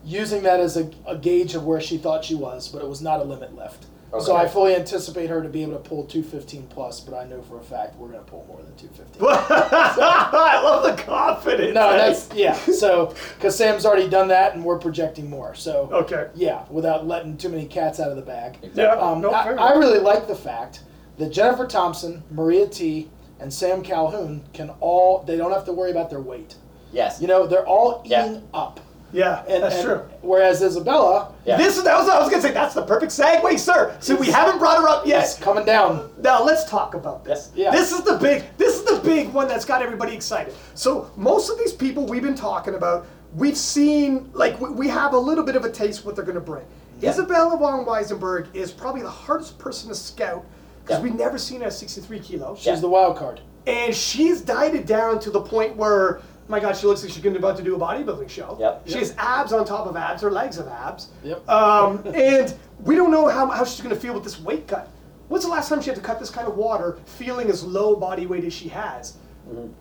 [0.05, 3.01] using that as a, a gauge of where she thought she was, but it was
[3.01, 3.87] not a limit lift.
[4.21, 7.43] So I fully anticipate her to be able to pull 215 plus, but I know
[7.43, 9.23] for a fact we're going to pull more than 215.
[9.29, 11.75] I love the confidence.
[11.75, 12.55] No, that's yeah.
[12.55, 15.55] So because Sam's already done that, and we're projecting more.
[15.55, 16.31] So okay.
[16.35, 18.59] yeah, without letting too many cats out of the bag.
[18.75, 18.93] Yeah.
[18.93, 20.85] Um, no, I, fair I really like the fact
[21.19, 23.09] that Jennifer Thompson, Maria Htee,
[23.41, 25.23] and Sam Calhoun can all.
[25.23, 26.55] They don't have to worry about their weight.
[26.93, 27.21] Yes.
[27.21, 28.25] You know, they're all Yeah.
[28.25, 28.81] eating up.
[29.13, 30.01] Yeah, And, that's and- true.
[30.23, 31.57] Whereas Isabella Yeah.
[31.57, 33.95] this that was I was gonna say that's the perfect segue, sir.
[34.01, 35.39] So we haven't brought her up yet.
[35.41, 36.11] coming down.
[36.21, 37.51] Now let's talk about this.
[37.55, 37.71] Yeah.
[37.71, 40.53] This is the big this is the big one that's got everybody excited.
[40.75, 45.15] So most of these people we've been talking about, we've seen like we, we have
[45.15, 46.65] a little bit of a taste what they're gonna bring.
[47.01, 47.11] Yeah.
[47.11, 50.45] Isabella von Weissenberg is probably the hardest person to scout
[50.85, 51.05] because Yeah.
[51.05, 52.59] we've never seen her at 63 kilos.
[52.59, 53.41] She's the wild card.
[53.67, 57.35] And she's dieted down to the point where, my God, she looks like she's going
[57.35, 58.57] to about to do a bodybuilding show.
[58.59, 58.83] Yep.
[58.87, 61.09] She has abs on top of abs, her legs have abs.
[61.23, 61.49] Yep.
[61.49, 64.89] Um, and we don't know how, how she's going to feel with this weight cut.
[65.29, 67.95] When's the last time she had to cut this kind of water feeling as low
[67.95, 69.19] body weight as she has?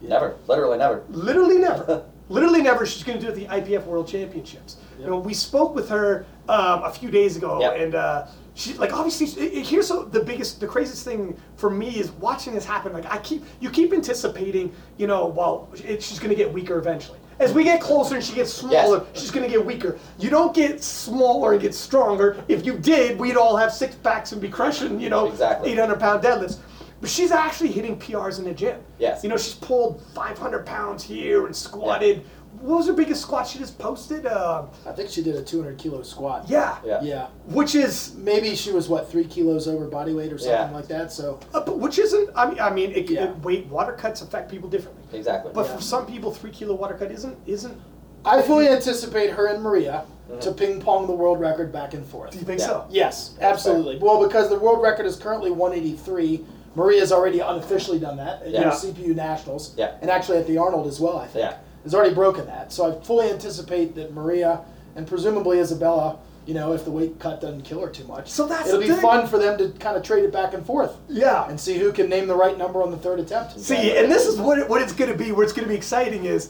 [0.01, 0.35] Never.
[0.47, 1.03] Literally never.
[1.09, 2.03] Literally never.
[2.29, 2.85] Literally never.
[2.85, 4.77] She's going to do it at the IPF World Championships.
[4.99, 7.73] You know, we spoke with her um, a few days ago, Yep.
[7.77, 9.27] and uh, she like obviously.
[9.63, 12.91] Here's the the biggest, the craziest thing for me is watching this happen.
[12.91, 16.77] Like I keep, you keep anticipating, you know, well, it, she's going to get weaker
[16.79, 17.19] eventually.
[17.39, 19.21] As we get closer and she gets smaller, Yes.
[19.21, 19.99] she's going to get weaker.
[20.17, 22.43] You don't get smaller and get stronger.
[22.47, 25.71] If you did, we'd all have six packs and be crushing, you know, Exactly.
[25.73, 26.57] 800 pound deadlifts.
[26.99, 28.81] But she's actually hitting PRs in the gym.
[28.97, 29.21] Yes.
[29.23, 32.25] You know, she's pulled 500 pounds here and squatted.
[32.61, 34.25] What was her biggest squat she just posted?
[34.25, 36.45] Uh, I think she did a 200 kilo squat.
[36.49, 36.77] yeah.
[36.83, 37.01] Yeah.
[37.01, 37.27] Yeah.
[37.47, 40.71] Which is, Maybe she was what three kilos over body weight or something Yeah.
[40.71, 41.11] like that.
[41.11, 42.29] So uh, but which isn't.
[42.35, 43.25] I mean, I mean, it, Yeah.
[43.25, 45.03] it, weight water cuts affect people differently.
[45.17, 45.51] Exactly.
[45.53, 45.75] But Yeah.
[45.75, 47.77] for some people, three kilo water cut isn't isn't.
[48.25, 50.03] I fully anticipate her and Maria
[50.41, 52.31] to ping pong the world record back and forth.
[52.31, 52.65] Do you think Yeah.
[52.65, 52.85] so?
[52.89, 53.97] Yes, absolutely.
[53.99, 56.43] Well, because the world record is currently 183.
[56.75, 58.69] Maria's already unofficially done that at Yeah.
[58.71, 59.73] CPU Nationals.
[59.77, 59.91] Yeah.
[60.01, 61.45] And actually at the Arnold as well, I think.
[61.45, 61.57] Yeah.
[61.83, 62.71] Has already broken that.
[62.73, 64.61] So I fully anticipate that Maria
[64.95, 68.29] and presumably Isabella, you know, if the weight cut doesn't kill her too much.
[68.29, 68.99] So that's It'll be thing.
[69.01, 71.47] fun for them to kind of trade it back and forth Yeah.
[71.49, 73.59] and see who can name the right number on the third attempt.
[73.59, 75.31] See, and this is what it, what it's going to be.
[75.31, 76.49] Where it's going to be exciting is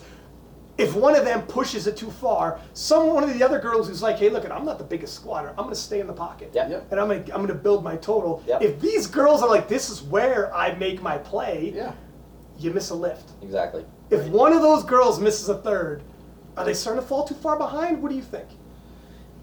[0.78, 4.04] if one of them pushes it too far, some one of the other girls who's
[4.04, 5.50] like, "Hey, look, I'm not the biggest squatter.
[5.50, 6.70] I'm going to stay in the pocket, Yeah.
[6.70, 6.88] Yep.
[6.92, 8.62] and I'm going to I'm going to build my total." Yep.
[8.62, 11.94] If these girls are like, "This is where I make my play," Yeah.
[12.60, 13.32] you miss a lift.
[13.42, 13.84] Exactly.
[14.10, 16.02] If one of those girls misses a third,
[16.56, 18.02] are they starting to fall too far behind?
[18.02, 18.48] What do you think?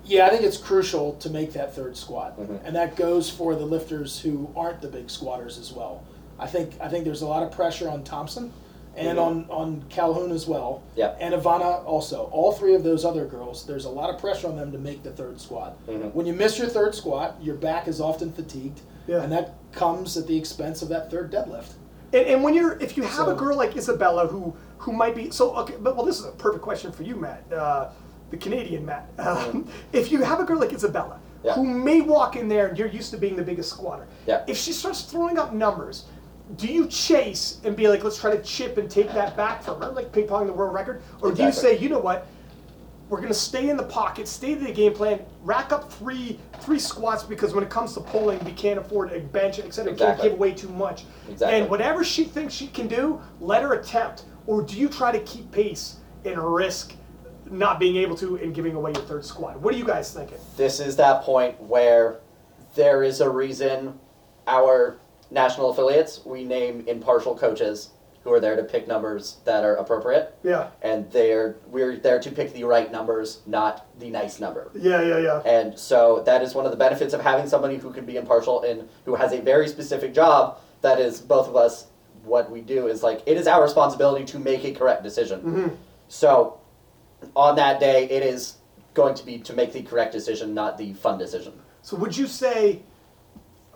[0.05, 2.61] Yeah, I think it's crucial to make that third squat, Mhm.
[2.65, 6.01] and that goes for the lifters who aren't the big squatters as well.
[6.39, 8.53] I think I think there's a lot of pressure on Thompson,
[8.97, 9.23] and Mhm.
[9.23, 11.17] on on Calhoun as well, Yep.
[11.21, 12.29] and Ivana also.
[12.33, 15.03] All three of those other girls, there's a lot of pressure on them to make
[15.03, 15.77] the third squat.
[15.87, 16.13] Mhm.
[16.13, 19.23] When you miss your third squat, your back is often fatigued, Yeah.
[19.23, 21.73] and that comes at the expense of that third deadlift.
[22.15, 25.31] And, and when you're, if you have a girl like Isabella who who might be
[25.31, 27.91] so okay, but well, this is a perfect question for you, Matt, uh,
[28.31, 29.09] the Canadian Matt.
[29.19, 31.55] Um, if you have a girl like Isabella Yeah.
[31.55, 34.45] who may walk in there and you're used to being the biggest squatter, Yeah.
[34.47, 36.05] if she starts throwing up numbers.
[36.57, 39.81] Do you chase and be like, let's try to chip and take that back from
[39.81, 41.01] her, like ping pong the world record?
[41.23, 42.27] Or do you say, you know what,
[43.09, 46.79] we're gonna stay in the pocket, stay to the game plan, rack up three three
[46.79, 49.93] squats because when it comes to pulling, we can't afford a bench, etc.
[49.93, 51.05] We can't give away too much.
[51.29, 51.61] Exactly.
[51.61, 54.25] And whatever she thinks she can do, let her attempt.
[54.47, 56.95] Or do you try to keep pace and risk
[57.51, 59.61] not being able to and giving away your third squat?
[59.61, 60.39] What are you guys thinking?
[60.57, 62.21] This is that point where
[62.75, 63.99] there is a reason
[64.47, 64.99] our
[65.31, 67.91] national affiliates we name impartial coaches
[68.25, 70.69] who are there to pick numbers that are appropriate, Yeah.
[70.83, 74.71] and they're we're there to pick the right numbers, not the nice number.
[74.75, 75.39] Yeah, yeah, yeah.
[75.41, 78.63] And so that is one of the benefits of having somebody who can be impartial
[78.63, 80.59] and who has a very specific job.
[80.81, 81.87] That is both of us.
[82.25, 85.41] What we do is like it is our responsibility to make a correct decision.
[85.41, 85.75] Mm-hmm.
[86.09, 86.59] So
[87.37, 88.57] on that day, it is
[88.95, 91.53] going to be to make the correct decision, not the fun decision.
[91.83, 92.81] So would you say,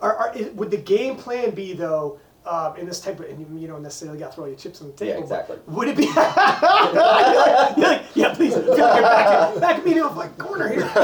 [0.01, 3.67] are, are, would the game plan be though, um, in this type of, and you,
[3.67, 5.13] don't necessarily got to throw your chips on the table.
[5.13, 5.57] Yeah, exactly.
[5.67, 6.03] Would it be?
[6.05, 8.53] You're like, you're like, yeah, please.
[8.55, 10.79] Feel like you're back, back me into a corner here.
[10.79, 10.95] Get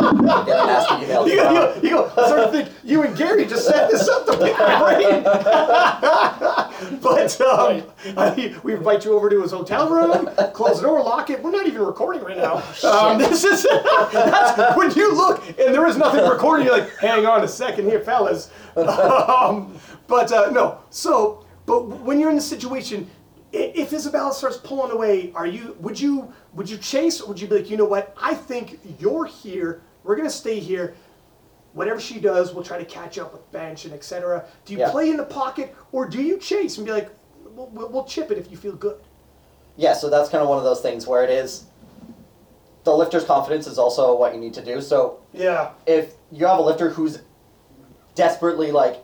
[0.00, 1.28] a nasty email.
[1.28, 4.26] You go, you you go sort of think you and Gary just set this up
[4.26, 5.22] to pick my brain.
[7.00, 7.82] but um,
[8.16, 11.42] I, we invite you over to his hotel room, close the door, lock it.
[11.42, 12.62] We're not even recording right now.
[12.88, 13.62] Um, this is
[14.12, 16.66] that's, when you look and there is nothing recording.
[16.66, 18.50] You're like, hang on a second here, fellas.
[18.76, 19.78] Um,
[20.10, 23.08] but uh, no, so but when you're in the situation.
[23.52, 25.76] If Isabella starts pulling away, are you?
[25.80, 26.32] Would you?
[26.54, 28.14] Would you chase, or would you be like, you know what?
[28.16, 29.82] I think you're here.
[30.04, 30.94] We're gonna stay here
[31.72, 34.44] whatever she does, we'll try to catch up with bench and etc.
[34.64, 34.90] Do you Yeah.
[34.90, 37.10] play in the pocket or do you chase and be like,
[37.54, 38.96] we'll, we'll, we'll chip it if you feel good?
[39.76, 41.64] Yeah, so that's kind of one of those things where it is.
[42.84, 44.80] The lifter's confidence is also what you need to do.
[44.80, 45.70] So Yeah.
[45.86, 47.20] if you have a lifter who's
[48.14, 48.96] desperately like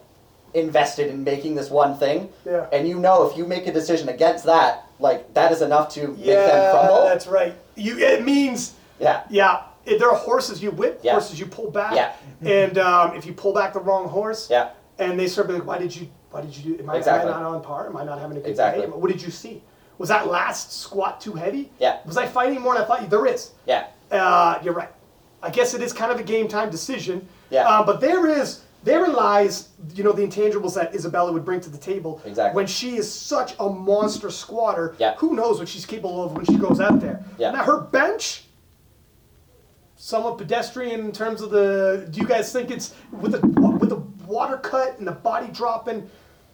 [0.56, 2.66] invested in making this one thing, Yeah.
[2.72, 6.08] and you know if you make a decision against that, like that is enough to
[6.08, 7.04] make them crumble.
[7.04, 7.54] that's right.
[7.76, 9.62] You it means yeah, yeah.
[9.84, 11.12] It, there are horses you whip, Yeah.
[11.12, 12.12] horses you pull back, Yeah.
[12.50, 15.68] and um, if you pull back the wrong horse, yeah, and they start being like,
[15.68, 16.82] why did you, why did you do?
[16.82, 17.30] Am I, Exactly.
[17.30, 17.86] am I not on par?
[17.86, 18.84] Am I not having a good Exactly.
[18.86, 18.88] day?
[18.90, 19.62] What did you see?
[19.98, 21.70] Was that last squat too heavy?
[21.78, 21.98] Yeah.
[22.04, 23.08] Was I fighting more than I thought?
[23.08, 23.50] There is.
[23.66, 24.90] yeah, Uh, you're right.
[25.42, 27.28] I guess it is kind of a game time decision.
[27.50, 27.68] Yeah.
[27.68, 31.68] Uh, but there is, therein lies, you know, the intangibles that Isabella would bring to
[31.70, 32.22] the table.
[32.24, 32.56] Exactly.
[32.56, 34.94] When she is such a monster squatter.
[34.98, 35.14] Yeah.
[35.16, 37.22] Who knows what she's capable of when she goes out there?
[37.36, 37.50] Yeah.
[37.50, 38.44] Now her bench.
[39.96, 42.06] Somewhat pedestrian in terms of the.
[42.10, 43.40] Do you guys think it's with the
[43.80, 46.08] with the water cut and the body dropping?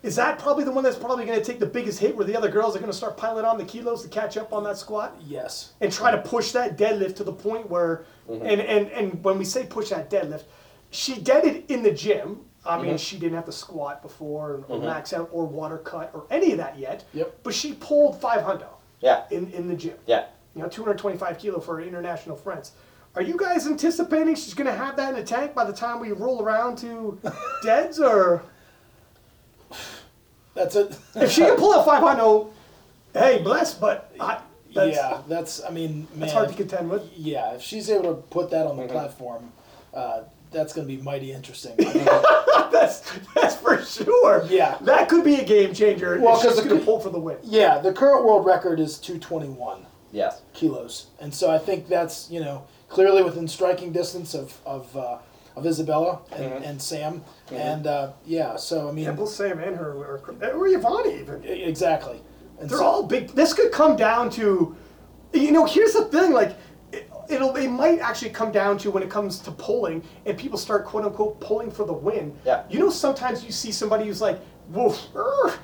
[0.05, 2.37] Is that probably the one that's probably going to take the biggest hit, where the
[2.37, 4.77] other girls are going to start piling on the kilos to catch up on that
[4.79, 5.15] squat?
[5.25, 5.73] Yes.
[5.81, 8.47] and try to push that deadlift to the point where Mm-hmm.
[8.47, 10.45] and, and and when we say push that deadlift
[10.93, 12.87] she did it in the gym i Mm-hmm.
[12.87, 16.53] mean she didn't have to squat before or max out or water cut or any
[16.53, 17.41] of that yet Yep.
[17.43, 18.67] but she pulled 500
[19.01, 20.27] yeah, in, in the gym yeah.
[20.55, 22.73] you know 225 kilo for her international friends
[23.17, 25.99] are you guys anticipating she's going to have that in the tank by the time
[25.99, 27.19] we roll around to
[27.65, 28.43] deads or
[30.55, 30.97] That's it.
[31.17, 32.47] if she can pull out 500
[33.15, 34.41] hey bless but I,
[34.75, 35.63] that's, yeah, that's.
[35.63, 36.21] I mean, man.
[36.21, 38.93] that's hard to contend with Yeah, if she's able to put that on the Mm-hmm.
[38.93, 39.53] platform,
[39.93, 41.75] uh, that's going to be mighty interesting.
[42.73, 43.03] That's
[43.35, 44.47] that's for sure.
[44.49, 44.79] Yeah.
[44.83, 46.19] that could be a game changer.
[46.21, 47.37] Well, if she's 'cause going to pull for the win.
[47.43, 50.41] yeah, the current world record is 221 Yes.
[50.55, 55.19] kilos, and so I think that's you know clearly within striking distance of of, uh,
[55.55, 56.65] of Isabella and, Mm-hmm.
[56.65, 60.67] and Sam, and uh, yeah, so I mean, Yeah, both Sam and her, or, or
[60.67, 61.45] Yvonne even.
[61.45, 62.21] exactly.
[62.59, 63.29] And They're so- all big.
[63.31, 64.75] This could come down to,
[65.35, 66.33] you know, here's the thing.
[66.33, 66.57] Like,
[67.65, 71.05] it, might actually come down to when it comes to pulling, and people start quote
[71.05, 72.35] unquote pulling for the win.
[72.45, 72.65] Yeah.
[72.69, 75.55] You know, sometimes you see somebody who's like, woof, er,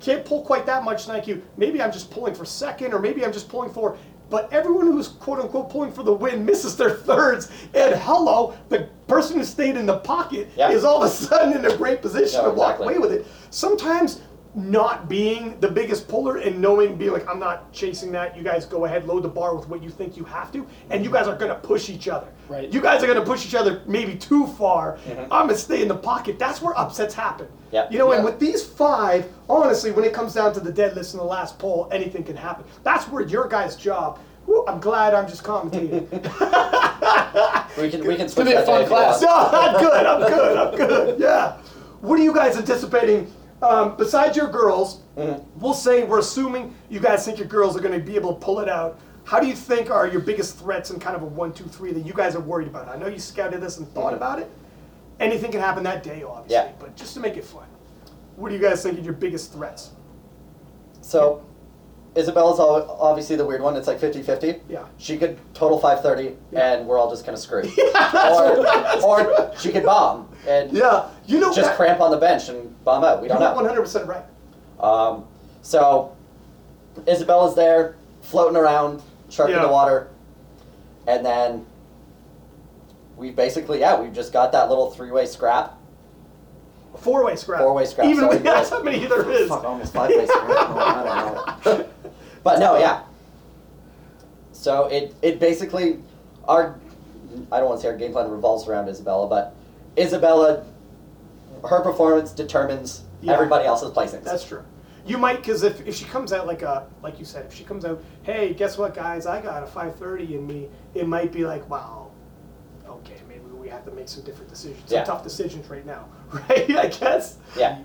[0.00, 1.42] can't pull quite that much, thank you.
[1.56, 3.96] Maybe I'm just pulling for second, or maybe I'm just pulling for.
[4.30, 8.88] But everyone who's quote unquote pulling for the win misses their thirds, and hello, the
[9.06, 10.70] person who stayed in the pocket Yeah.
[10.70, 12.96] is all of a sudden in a great position No, to walk exactly.
[12.96, 13.26] away with it.
[13.50, 14.20] Sometimes
[14.54, 18.36] not being the biggest puller and knowing, being like, I'm not chasing that.
[18.36, 21.04] You guys go ahead, load the bar with what you think you have to, and
[21.04, 22.28] you guys are gonna push each other.
[22.48, 22.72] Right.
[22.72, 24.98] You guys are gonna push each other maybe too far.
[25.30, 26.38] I'm gonna stay in the pocket.
[26.38, 27.46] That's where upsets happen.
[27.46, 27.74] Mm-hmm.
[27.74, 27.90] Yeah.
[27.90, 31.18] You know, and with these five, honestly, when it comes down to the deadlifts in
[31.18, 32.64] the last poll, anything can happen.
[32.84, 34.18] That's where your guys' job.
[34.46, 36.06] Whew, I'm glad I'm just commentating.
[37.76, 39.20] We can we can gonna switch be a fun day if you class.
[39.22, 40.06] No, I'm good.
[40.06, 40.56] I'm good.
[40.56, 41.20] I'm good.
[41.20, 41.56] Yeah.
[42.00, 43.32] What are you guys anticipating?
[43.64, 47.98] Um, besides your girls, we'll say we're assuming you guys think your girls are going
[47.98, 49.00] to be able to pull it out.
[49.24, 51.90] How do you think are your biggest threats in kind of a one, two, three
[51.92, 52.88] that you guys are worried about?
[52.88, 54.50] I know you scouted this and thought about it.
[55.18, 56.54] Anything can happen that day, obviously.
[56.54, 56.72] Yeah.
[56.78, 57.66] But just to make it fun,
[58.36, 59.92] what do you guys think are your biggest threats?
[61.00, 61.42] So,
[62.16, 63.76] Isabella's al- obviously the weird one.
[63.76, 64.60] It's like 50-50.
[64.68, 64.84] Yeah.
[64.98, 67.66] She could total 530, and we're all just kind of screwed.
[68.14, 71.08] or, or she could bomb and Yeah.
[71.26, 73.20] You know just that- cramp on the bench and bomb out.
[73.20, 73.82] We don't You're know.
[73.82, 74.24] 100% right.
[74.80, 75.24] Um,
[75.62, 76.14] so,
[77.08, 80.08] Isabella's there, floating around, shark in the water,
[81.06, 81.66] and then
[83.16, 85.78] we basically, yeah, we've just got that little three-way scrap,
[86.98, 87.60] Four-way scrap.
[87.60, 89.48] Four-way scrap, Even sorry, that's how many there is.
[89.48, 90.28] Fuck, almost five don't
[91.64, 91.88] know.
[92.44, 93.02] but no, yeah.
[94.52, 95.98] So it it basically
[96.46, 96.78] our
[97.50, 99.54] I don't want to say our game plan revolves around Isabella, but
[99.98, 100.64] Isabella,
[101.68, 103.32] her performance determines Yeah.
[103.32, 104.22] everybody else's placings.
[104.22, 104.62] That's true.
[105.06, 107.64] You might, because if, if she comes out like a like you said, if she
[107.64, 110.68] comes out, hey, guess what, guys, I got a 530 in me.
[110.94, 112.10] It might be like, wow,
[112.88, 115.04] okay, maybe we have to make some different decisions, Yeah.
[115.04, 116.70] some tough decisions right now, right?
[116.76, 117.36] I guess.
[117.56, 117.80] yeah.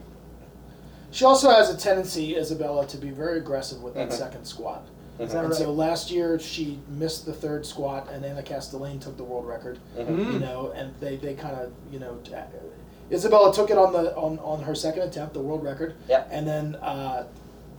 [1.12, 4.14] She also has a tendency, Isabella, to be very aggressive with that Mhm.
[4.14, 4.84] second squat.
[5.20, 5.58] Is that And right?
[5.58, 9.80] so last year she missed the third squat, and Anna Castellain took the world record.
[9.98, 10.34] Mhm.
[10.34, 12.32] You know, and they, they kind of you know, t-
[13.12, 15.96] Isabella took it on the on, on her second attempt, the world record.
[16.08, 16.28] Yep.
[16.32, 17.24] And then uh,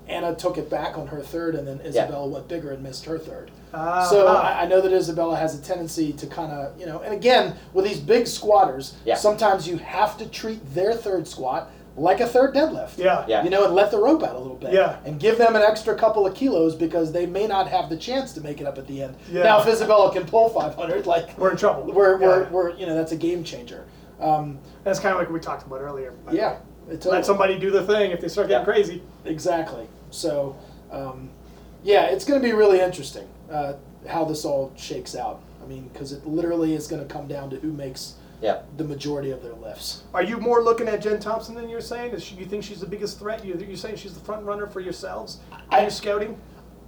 [0.09, 3.17] Anna took it back on her third, and then Isabella went bigger and missed her
[3.19, 3.53] third.
[3.73, 6.99] Uh, So I, I know that Isabella has a tendency to kind of, you know,
[6.99, 9.15] and again, with these big squatters, Yeah.
[9.15, 11.71] sometimes you have to treat their third squat
[12.01, 12.97] like a third deadlift.
[12.97, 13.45] yeah, Yeah.
[13.45, 14.73] You know, and let the rope out a little bit.
[14.73, 14.97] Yeah.
[15.05, 18.33] And give them an extra couple of kilos because they may not have the chance
[18.33, 19.17] to make it up at the end.
[19.31, 19.43] Yeah.
[19.43, 21.85] Now, if Isabella can pull 500, like, we're in trouble.
[21.93, 22.49] we're, we're, Yeah.
[22.51, 23.85] we're, you know, that's a game changer.
[24.19, 26.13] Um, That's kind of like what we talked about earlier.
[26.33, 26.53] yeah.
[26.53, 26.59] way.
[26.91, 28.73] It's Let somebody do the thing if they start getting Yeah.
[28.73, 29.03] crazy.
[29.25, 29.87] Exactly.
[30.11, 30.57] So,
[30.91, 31.29] um,
[31.85, 33.75] yeah, it's going to be really interesting uh,
[34.09, 35.41] how this all shakes out.
[35.63, 38.63] I mean, because it literally is going to come down to who makes Yeah.
[38.77, 40.05] the majority of their lifts.
[40.15, 42.13] Are you more looking at Jen Thompson than you're saying?
[42.13, 43.45] Is she, you think she's the biggest threat?
[43.45, 45.39] You, you're saying she's the front runner for yourselves?
[45.71, 46.39] I- Are you scouting?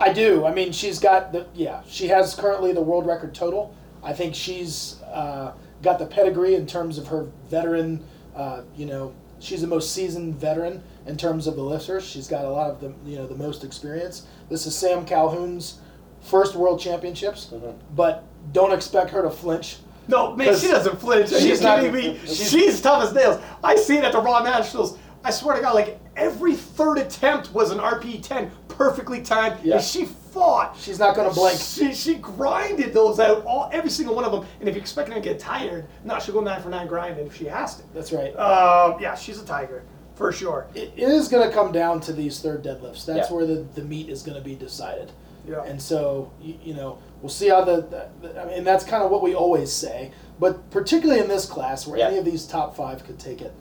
[0.01, 0.45] I do.
[0.47, 1.83] I mean, she's got the yeah.
[1.87, 3.75] She has currently the world record total.
[4.03, 8.03] I think she's uh, got the pedigree in terms of her veteran.
[8.35, 12.05] Uh, you know, she's the most seasoned veteran in terms of the lifters.
[12.05, 14.27] She's got a lot of the you know the most experience.
[14.49, 15.79] This is Sam Calhoun's
[16.21, 17.75] first world championships, Mhm.
[17.95, 19.77] but don't expect her to flinch.
[20.09, 21.31] No, man, she doesn't flinch.
[21.33, 22.19] Are you she's not- me?
[22.25, 23.41] she's- She's tough as nails.
[23.63, 24.99] I see it at the Raw Nationals.
[25.25, 29.77] I swear to God, like every third attempt was an RP 10, perfectly timed, Yeah.
[29.77, 30.77] and she fought.
[30.81, 31.61] She's not going to blink.
[31.61, 34.45] She, she grinded those out, all every single one of them.
[34.61, 37.27] And if you're expecting her to get tired, no, she'll go nine for nine grinding
[37.27, 37.83] if she has to.
[37.95, 38.37] That's right.
[38.37, 39.85] Um, yeah, she's a tiger
[40.15, 40.67] for sure.
[40.75, 43.07] it, it is going to come down to these third deadlifts.
[43.07, 43.37] That's Yeah.
[43.37, 45.13] where the, the meat is going to be decided.
[45.49, 45.63] Yeah.
[45.65, 49.03] And so, you, you know, we'll see how the, the, the- I mean, that's kind
[49.03, 50.13] of what we always say.
[50.39, 52.09] But particularly in this class, where Yeah.
[52.09, 53.53] any of these top five could take it,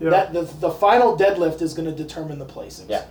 [0.00, 0.10] Yeah.
[0.10, 2.88] that the, the final deadlift is going to determine the placings.
[2.90, 3.04] Yeah.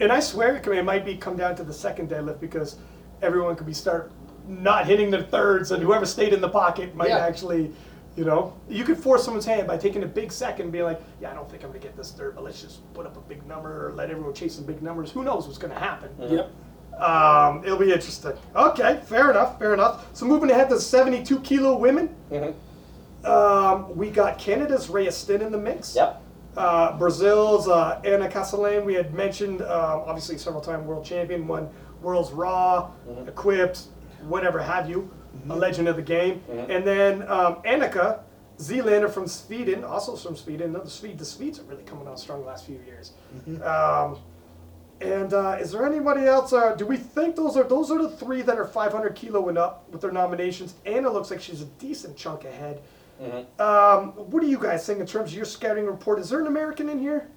[0.00, 2.76] And I swear, I mean, it might be come down to the second deadlift because
[3.22, 4.12] everyone could be start
[4.46, 7.18] not hitting their thirds, and whoever stayed in the pocket might Yeah.
[7.18, 7.72] actually,
[8.14, 11.00] you know, you could force someone's hand by taking a big second, and being like,
[11.20, 13.20] yeah, I don't think I'm gonna get this third, but let's just put up a
[13.20, 15.10] big number or let everyone chase some big numbers.
[15.10, 16.10] Who knows what's gonna happen?
[16.20, 16.34] Mm-hmm.
[16.36, 16.50] Yep.
[16.98, 18.32] Um, it'll be interesting.
[18.54, 20.06] Okay, fair enough, fair enough.
[20.14, 22.54] So moving ahead to 72 kilo women, Mhm.
[23.24, 25.94] um, we got Canada's Rhea Stinn in the mix.
[25.94, 26.22] Yep.
[26.56, 31.68] Uh, Brazil's uh, Anna Castellain, we had mentioned, um, obviously several time world champion, won
[32.02, 33.28] World's Raw, Mhm.
[33.28, 33.80] Equipped,
[34.26, 35.10] whatever have you,
[35.50, 36.42] a legend of the game.
[36.50, 36.70] Mhm.
[36.70, 38.20] And then um, Annika
[38.58, 40.72] Zeelander from Sweden, also from Sweden.
[40.72, 43.12] No, the Swede, the Swedes are really coming on strong the last few years.
[43.62, 44.16] Um,
[45.00, 46.52] and uh, is there anybody else?
[46.52, 49.58] Uh, do we think those are those are the three that are 500 kilo and
[49.58, 50.74] up with their nominations?
[50.86, 52.80] Anna looks like she's a decent chunk ahead.
[53.22, 53.60] Mhm.
[53.60, 56.18] Um, what do you guys think in terms of your scouting report?
[56.18, 57.28] Is there an American in here?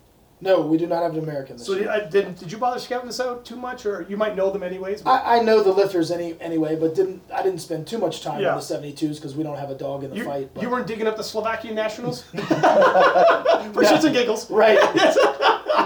[0.41, 1.81] No, we do not have an American this So year.
[1.83, 4.49] did, I, did, did you bother scouting this out too much, or you might know
[4.51, 5.01] them anyways?
[5.01, 8.21] but- I, I know the lifters any anyway, but didn't I didn't spend too much
[8.21, 8.51] time Yeah.
[8.51, 10.49] on the 72s because we don't have a dog in the you, fight.
[10.53, 10.63] But.
[10.63, 14.77] you weren't digging up the Slovakian nationals for shits and giggles, Right.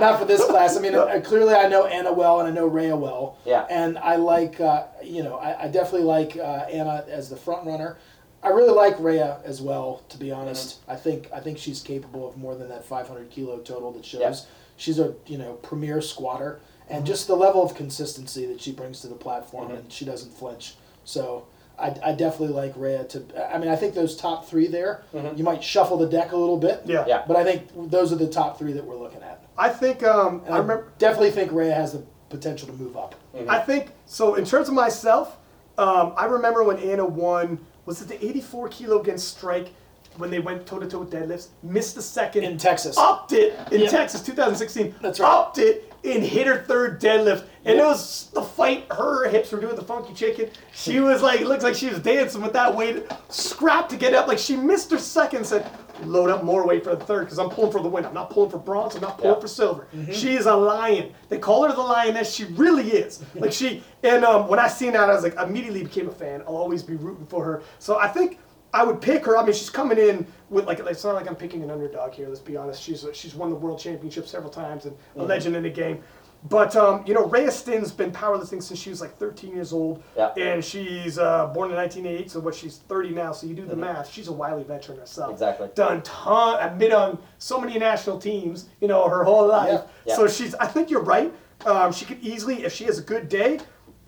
[0.04, 0.76] Not for this class.
[0.78, 3.38] I mean, uh, clearly I know Anna well and I know Rhea well.
[3.46, 3.66] Yeah.
[3.70, 7.66] And I like, uh, you know, I, I definitely like uh, Anna as the front
[7.66, 7.98] runner.
[8.42, 10.80] I really like Rhea as well, to be honest.
[10.88, 14.22] I think I think she's capable of more than that 500 kilo total that shows.
[14.22, 14.36] Yeah.
[14.76, 19.00] She's a you know premier squatter, and just the level of consistency that she brings
[19.02, 19.80] to the platform, Mhm.
[19.80, 20.76] and she doesn't flinch.
[21.06, 21.46] So.
[21.76, 23.52] I, I definitely like Rhea to.
[23.52, 25.36] I mean, I think those top three there, Mhm.
[25.40, 26.84] you might shuffle the deck a little bit.
[26.86, 27.04] Yeah.
[27.08, 27.24] Yeah.
[27.28, 29.43] But I think those are the top three that we're looking at.
[29.58, 30.88] I think um, I I, remember.
[30.98, 33.16] definitely think Ray has the potential to move up.
[33.48, 34.36] I think so.
[34.36, 35.38] In terms of myself,
[35.78, 37.60] um, I remember when Anna won.
[37.86, 39.70] Was it the 84 kilo against Strike
[40.18, 41.48] when they went toe to toe with deadlifts?
[41.64, 42.98] Missed the second In Texas.
[42.98, 43.92] Upped it in Yep.
[43.92, 44.96] Texas 2016.
[45.02, 45.28] That's right.
[45.30, 47.44] Upped it and hit her third deadlift.
[47.66, 47.84] And Yep.
[47.84, 48.86] it was the fight.
[48.92, 50.50] Her hips were doing the funky chicken.
[50.74, 53.04] She was like, it looks like she was dancing with that weight.
[53.30, 54.28] Scrapped to get up.
[54.28, 55.46] Like she missed her second.
[55.46, 55.70] Said,
[56.04, 58.06] load up more weight for the third because I'm pulling for the win.
[58.06, 58.96] I'm not pulling for bronze.
[58.96, 59.42] I'm not pulling Yeah.
[59.42, 59.88] for silver.
[60.12, 61.14] She is a lion.
[61.30, 62.34] They call her the lioness.
[62.34, 63.24] She really is.
[63.36, 63.84] Like she.
[64.04, 66.42] And um, when I seen that, I was like, immediately became a fan.
[66.48, 67.62] I'll always be rooting for her.
[67.80, 68.40] So I think
[68.74, 69.38] I would pick her.
[69.38, 72.28] I mean, she's coming in with like it's not like I'm picking an underdog here.
[72.28, 72.82] Let's be honest.
[72.82, 76.04] She's she's won the world championship several times and a legend in the game.
[76.50, 80.04] But um, you know, Rhea Stinn's been powerlifting since she was like 13 years old,
[80.18, 80.34] Yeah.
[80.38, 82.32] and she's uh, born in 1988.
[82.32, 82.54] So what?
[82.54, 83.32] She's 30 now.
[83.32, 84.12] So you do the math.
[84.12, 85.32] She's a wily veteran herself.
[85.32, 85.70] Exactly.
[85.74, 86.60] Done ton.
[86.60, 88.68] I've been on so many national teams.
[88.82, 89.70] You know, her whole life.
[89.70, 89.82] Yeah.
[90.06, 90.16] Yeah.
[90.16, 90.54] So she's.
[90.56, 91.34] I think you're right.
[91.66, 93.60] Um, she could easily, if she has a good day,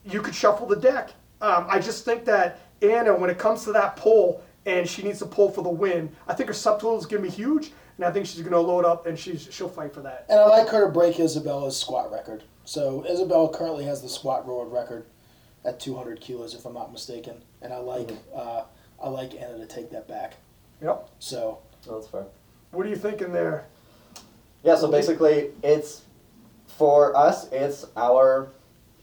[0.03, 1.11] you could shuffle the deck.
[1.39, 5.19] Um, I just think that Anna, when it comes to that pull, and she needs
[5.19, 8.05] to pull for the win, I think her subtotal is going to be huge, and
[8.05, 10.25] I think she's going to load up and she's she'll fight for that.
[10.29, 12.43] And I like her to break Isabella's squat record.
[12.65, 15.05] So Isabella currently has the squat world record
[15.63, 17.41] at 200 kilos, if I'm not mistaken.
[17.61, 18.63] And I like uh,
[19.01, 20.35] I like Anna to take that back.
[20.81, 21.09] Yep.
[21.19, 22.25] So No, that's fair.
[22.71, 23.65] What are you thinking there?
[24.63, 26.01] Yeah, so basically, it's
[26.65, 28.49] for us, it's our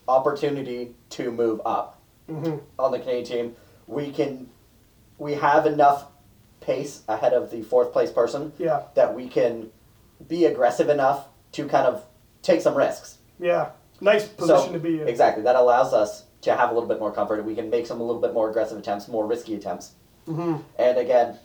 [0.08, 1.98] opportunity to move up
[2.30, 2.58] Mm-hmm.
[2.78, 3.56] on the Canadian team.
[3.88, 4.48] We can,
[5.18, 6.06] we have enough
[6.62, 8.82] pace ahead of the fourth place person Yeah.
[8.94, 9.70] that we can
[10.28, 12.04] be aggressive enough to kind of
[12.42, 13.18] take some risks.
[13.38, 13.70] Yeah.
[14.00, 15.08] Nice position so, to be in.
[15.08, 17.44] Exactly, that allows us to have a little bit more comfort.
[17.44, 19.92] We can make some a little bit more aggressive attempts, more risky attempts.
[20.26, 20.62] Mm-hmm.
[20.78, 21.38] And again,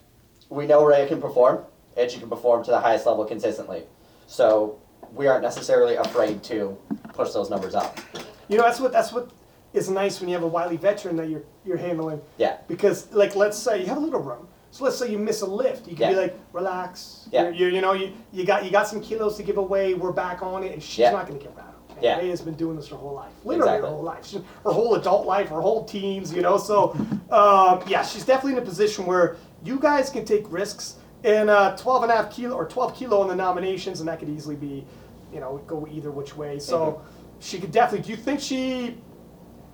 [0.50, 1.64] we know Rhea can perform,
[1.96, 3.84] and she can perform to the highest level consistently.
[4.28, 4.80] So
[5.14, 6.78] we aren't necessarily afraid to
[7.14, 8.00] push those numbers up.
[8.48, 9.30] You know, that's what that's what
[9.74, 12.22] is nice when you have a wily veteran that you're you're handling.
[12.38, 12.58] Yeah.
[12.68, 14.48] Because like let's say you have a little room.
[14.72, 15.88] So let's say you miss a lift.
[15.88, 17.28] You can be like, relax.
[17.32, 17.50] Yeah.
[17.50, 19.94] You're, you know, you, you got you got some kilos to give away.
[19.94, 21.12] We're back on it, and she's Yeah.
[21.12, 21.74] not going to get rattled.
[21.92, 22.20] And Yeah.
[22.20, 23.90] Rhea's been doing this her whole life, literally Exactly.
[23.90, 26.34] her whole life, She- her whole adult life, her whole teens.
[26.34, 26.92] You know, so
[27.32, 30.96] um, yeah, she's definitely in a position where you guys can take risks.
[31.24, 34.20] And uh, 12 and a half kilo or 12 kilo in the nominations, and that
[34.20, 34.86] could easily be,
[35.34, 36.60] you know, go either which way.
[36.60, 37.00] So Mhm.
[37.40, 38.06] she could definitely.
[38.06, 38.98] Do you think she?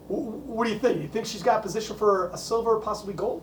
[0.07, 1.01] What do you think?
[1.01, 3.41] You think she's got a position for a silver, possibly gold?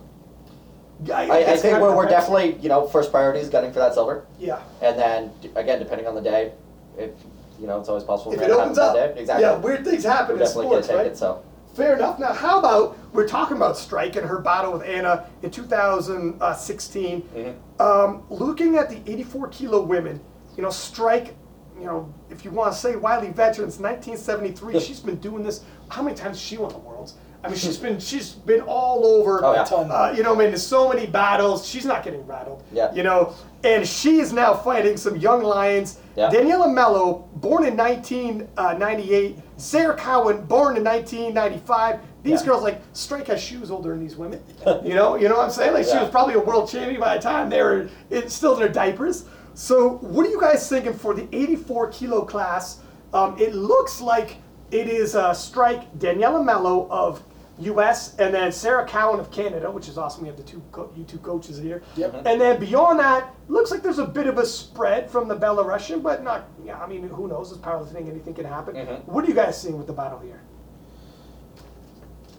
[1.12, 3.94] I, I guess think we're, we're definitely, you know, first priority is gunning for that
[3.94, 4.26] silver.
[4.38, 4.60] Yeah.
[4.82, 6.52] And then, d- again, depending on the day,
[6.98, 7.10] if,
[7.58, 9.16] you know, it's always possible If it opens up.
[9.16, 9.44] Exactly.
[9.44, 11.06] yeah, weird things happen we're in definitely sports, take right?
[11.06, 11.42] it, so.
[11.74, 12.18] Fair enough.
[12.18, 17.22] Now, how about we're talking about Strike and her battle with Anna in 2016.
[17.22, 17.82] Mm-hmm.
[17.82, 20.20] Um, looking at the 84 kilo women,
[20.56, 21.36] you know, Strike,
[21.78, 24.80] you know, if you want to say Wiley veterans, 1973.
[24.80, 25.64] she's been doing this.
[25.88, 27.14] How many times has she won the worlds?
[27.42, 29.42] I mean, she's been she's been all over.
[29.44, 29.64] Oh, yeah.
[29.64, 29.90] ton.
[29.90, 31.66] Uh, you know, I mean, there's so many battles.
[31.66, 32.62] She's not getting rattled.
[32.72, 32.92] Yeah.
[32.92, 33.32] You know,
[33.64, 35.98] and she is now fighting some young lions.
[36.16, 36.28] Yeah.
[36.30, 39.38] Daniela Mello, born in 1998.
[39.56, 42.00] Sarah Cowan, born in 1995.
[42.22, 42.46] These Yeah.
[42.46, 44.42] girls, like, Strike has shoes older than these women.
[44.84, 45.72] You know, you know what I'm saying?
[45.72, 48.60] Like, she was probably a world champion by the time they were in, still in
[48.60, 49.24] their diapers.
[49.54, 52.80] So, what are you guys thinking for the 84 kilo class?
[53.12, 54.36] Um, it looks like
[54.70, 57.22] it is uh, Strike Daniela Mello of
[57.58, 58.16] U.S.
[58.18, 60.22] and then Sarah Cowan of Canada, which is awesome.
[60.22, 61.82] We have the two co- you two coaches here.
[61.96, 62.22] Yep.
[62.24, 66.02] And then beyond that, looks like there's a bit of a spread from the Belarusian,
[66.02, 66.48] but not.
[66.64, 67.52] Yeah, I mean, who knows?
[67.52, 68.74] It's powerlifting; anything can happen.
[68.76, 69.04] Mhm.
[69.06, 70.40] What are you guys seeing with the battle here?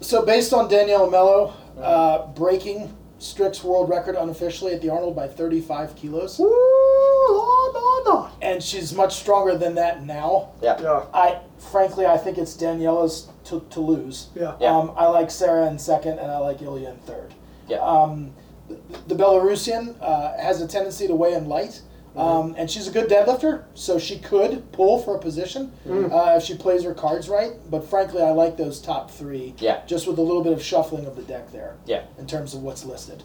[0.00, 2.92] So based on Danielle Mello uh, breaking
[3.22, 9.56] Strick's world record unofficially at the Arnold by 35 kilos, Ooh, and she's much stronger
[9.56, 10.50] than that now.
[10.60, 10.80] Yeah.
[10.80, 11.04] Yeah.
[11.14, 14.28] I frankly I think it's Daniela's to, to lose.
[14.34, 14.56] Yeah.
[14.60, 14.76] Yeah.
[14.76, 17.32] Um, I like Sarah in second, and I like Ilya in third.
[17.68, 17.78] Yeah.
[17.78, 18.32] Um,
[18.68, 18.76] the,
[19.08, 21.80] the Belarusian uh, has a tendency to weigh in light.
[22.16, 26.12] Um, and she's a good deadlifter, so she could pull for a position Mm-hmm.
[26.12, 27.52] uh, if she plays her cards right.
[27.70, 29.54] But frankly, I like those top three.
[29.58, 29.80] Yeah.
[29.86, 31.76] Just with a little bit of shuffling of the deck there.
[31.86, 32.04] Yeah.
[32.18, 33.22] In terms of what's listed.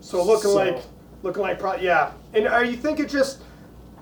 [0.00, 0.82] So looking So- like,
[1.22, 2.12] looking like, pro- yeah.
[2.34, 3.42] And are you thinking just,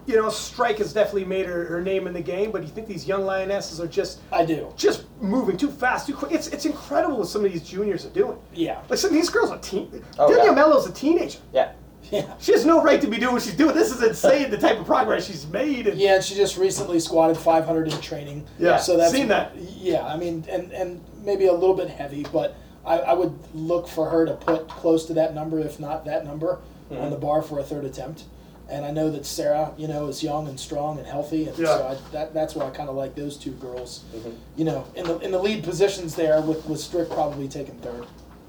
[0.06, 2.72] you know, Strike has definitely made her, her name in the game, but do you
[2.72, 4.72] think these young lionesses are just I do.
[4.76, 6.32] just moving too fast, too quick?
[6.32, 8.38] It's it's incredible what some of these juniors are doing.
[8.54, 8.80] Yeah.
[8.88, 10.02] Like some of these girls are teen.
[10.18, 10.52] Oh, Danielle yeah.
[10.54, 11.40] Mello's a teenager.
[11.52, 11.72] Yeah.
[12.11, 12.32] Yeah.
[12.38, 13.74] She has no right to be doing what she's doing.
[13.74, 15.86] This is insane, the type of progress she's made.
[15.88, 18.46] And Yeah, and she just recently squatted 500 in training.
[18.59, 19.54] Yeah, so that's seen that.
[19.56, 22.56] Yeah, I mean, and and maybe a little bit heavy, but
[22.86, 26.24] I, I would look for her to put close to that number, if not that
[26.24, 26.59] number,
[26.90, 27.02] Mm-hmm.
[27.02, 28.24] on the bar for a third attempt.
[28.70, 31.66] And I know that Sarah, you know, is young and strong and healthy, and Yeah.
[31.66, 34.04] so I, that that's why I kind of like those two girls.
[34.16, 34.30] Mm-hmm.
[34.56, 38.06] You know, in the in the lead positions there, with with Strick probably taking third.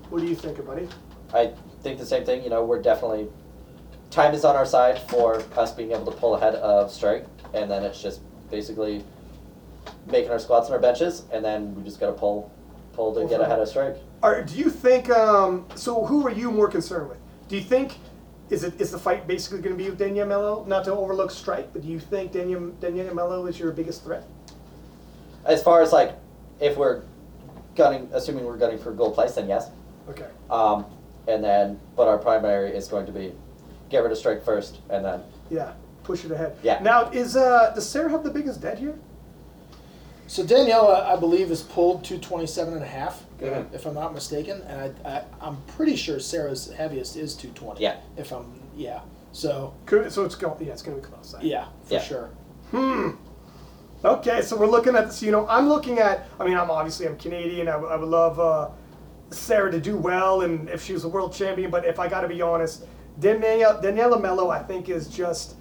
[0.09, 0.87] what do you think, buddy?
[1.33, 1.51] I
[1.83, 2.41] think the same thing.
[2.43, 3.27] You know, we're definitely
[4.11, 7.69] time is on our side for us being able to pull ahead of strike, and
[7.69, 9.03] then it's just basically
[10.07, 12.51] making our squats and our benches, and then we just got to pull,
[12.93, 13.95] pull to get ahead of strike.
[14.21, 15.09] Or do you think?
[15.09, 17.19] Um, so who are you more concerned with?
[17.47, 17.97] Do you think?
[18.49, 20.65] Is it is the fight basically going to be with Daniel Mello?
[20.65, 24.23] Not to overlook Strike, but do you think Daniel Danielle Mello is your biggest threat?
[25.45, 26.15] As far as like,
[26.59, 27.03] if we're
[27.75, 29.69] gunning, assuming we're gunning for gold place, then yes.
[30.09, 30.25] Okay.
[30.49, 30.85] Um,
[31.27, 33.33] and then but our primary is going to be
[33.89, 35.73] get rid of strike first, and then Yeah,
[36.03, 36.55] push it ahead.
[36.63, 36.79] Yeah.
[36.81, 38.95] Now, is uh, does Sarah have the biggest dead here?
[40.27, 43.73] So Daniela, I believe, is pulled 227 and a half, Mhm.
[43.73, 47.81] if I'm not mistaken, and I, I I'm pretty sure Sarah's heaviest is 220.
[47.81, 47.95] Yeah.
[48.15, 48.99] If I'm yeah.
[49.31, 50.63] So Could- So it's going.
[50.63, 51.35] Yeah, it's going to be close.
[51.41, 51.99] yeah, for Yeah.
[52.01, 52.29] sure.
[52.71, 53.09] Hmm.
[54.05, 55.21] Okay, so we're looking at this.
[55.21, 56.25] You know, I'm looking at.
[56.39, 57.67] I mean, I'm obviously I'm Canadian.
[57.67, 58.69] I, would- I would love uh,
[59.31, 61.69] Sarah to do well, and if she was a world champion.
[61.71, 62.85] But if I got to be honest,
[63.19, 65.55] Daniela Daniela Mello, I think is just.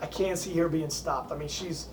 [0.00, 1.32] I can't see her being stopped.
[1.32, 1.88] I mean, she's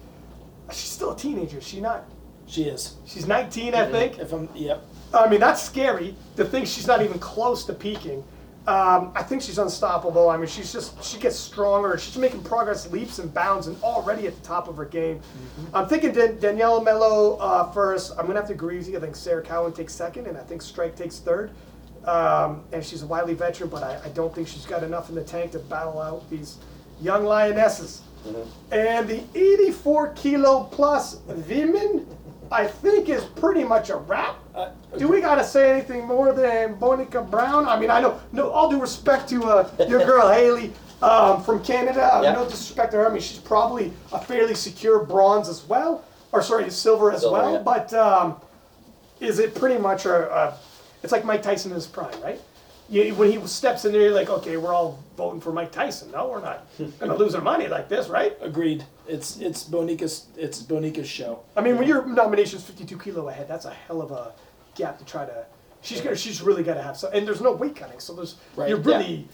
[0.72, 1.60] she's still a teenager.
[1.60, 2.06] Is She not.
[2.48, 2.96] She is.
[3.06, 4.20] She's 19, I think.
[4.20, 4.84] If I'm yep.
[5.14, 8.24] I mean, that's scary to think she's not even close to peaking.
[8.68, 10.30] Um, I think she's unstoppable.
[10.30, 11.98] I mean, she's just, she gets stronger.
[11.98, 15.20] She's making progress leaps and bounds and already at the top of her game.
[15.74, 18.12] I'm thinking Dan- Daniela Mello uh, first.
[18.12, 18.98] I'm going to have to agree with you.
[18.98, 21.52] I think Sarah Cowan takes second, and I think Strike takes third.
[22.06, 25.16] Um, and she's a wily veteran, but I, I don't think she's got enough in
[25.16, 26.58] the tank to battle out these
[27.02, 28.02] young lionesses.
[28.72, 32.08] And the 84 kilo plus women,
[32.52, 34.36] I think, is pretty much a wrap.
[34.54, 37.68] Uh, Do we gotta say anything more than Bonica Brown?
[37.68, 41.64] I mean, I know, no, all due respect to uh, your girl Haley um, from
[41.64, 42.16] Canada.
[42.16, 42.34] uh, Yeah.
[42.34, 43.08] No disrespect to her.
[43.10, 47.38] I mean, she's probably a fairly secure bronze as well, or sorry, silver as Silver,
[47.42, 47.54] well.
[47.54, 47.60] yeah.
[47.64, 48.36] But um,
[49.20, 50.58] is it pretty much a, a?
[51.04, 52.40] It's like Mike Tyson in his prime, right?
[52.90, 56.12] You, when he steps in there, you're like, okay, we're all voting for Mike Tyson.
[56.12, 56.68] No, we're not
[57.00, 58.36] gonna lose our money like this, right?
[58.42, 58.84] Agreed.
[59.08, 61.42] It's it's Bonica's it's Bonica's show.
[61.56, 64.34] I mean, when your nomination's 52 kilo ahead, that's a hell of a
[64.76, 65.46] gap to try to.
[65.82, 68.36] She's gonna, she's really got to have some, and there's no weight cutting, so there's
[68.56, 69.28] Right, you're really,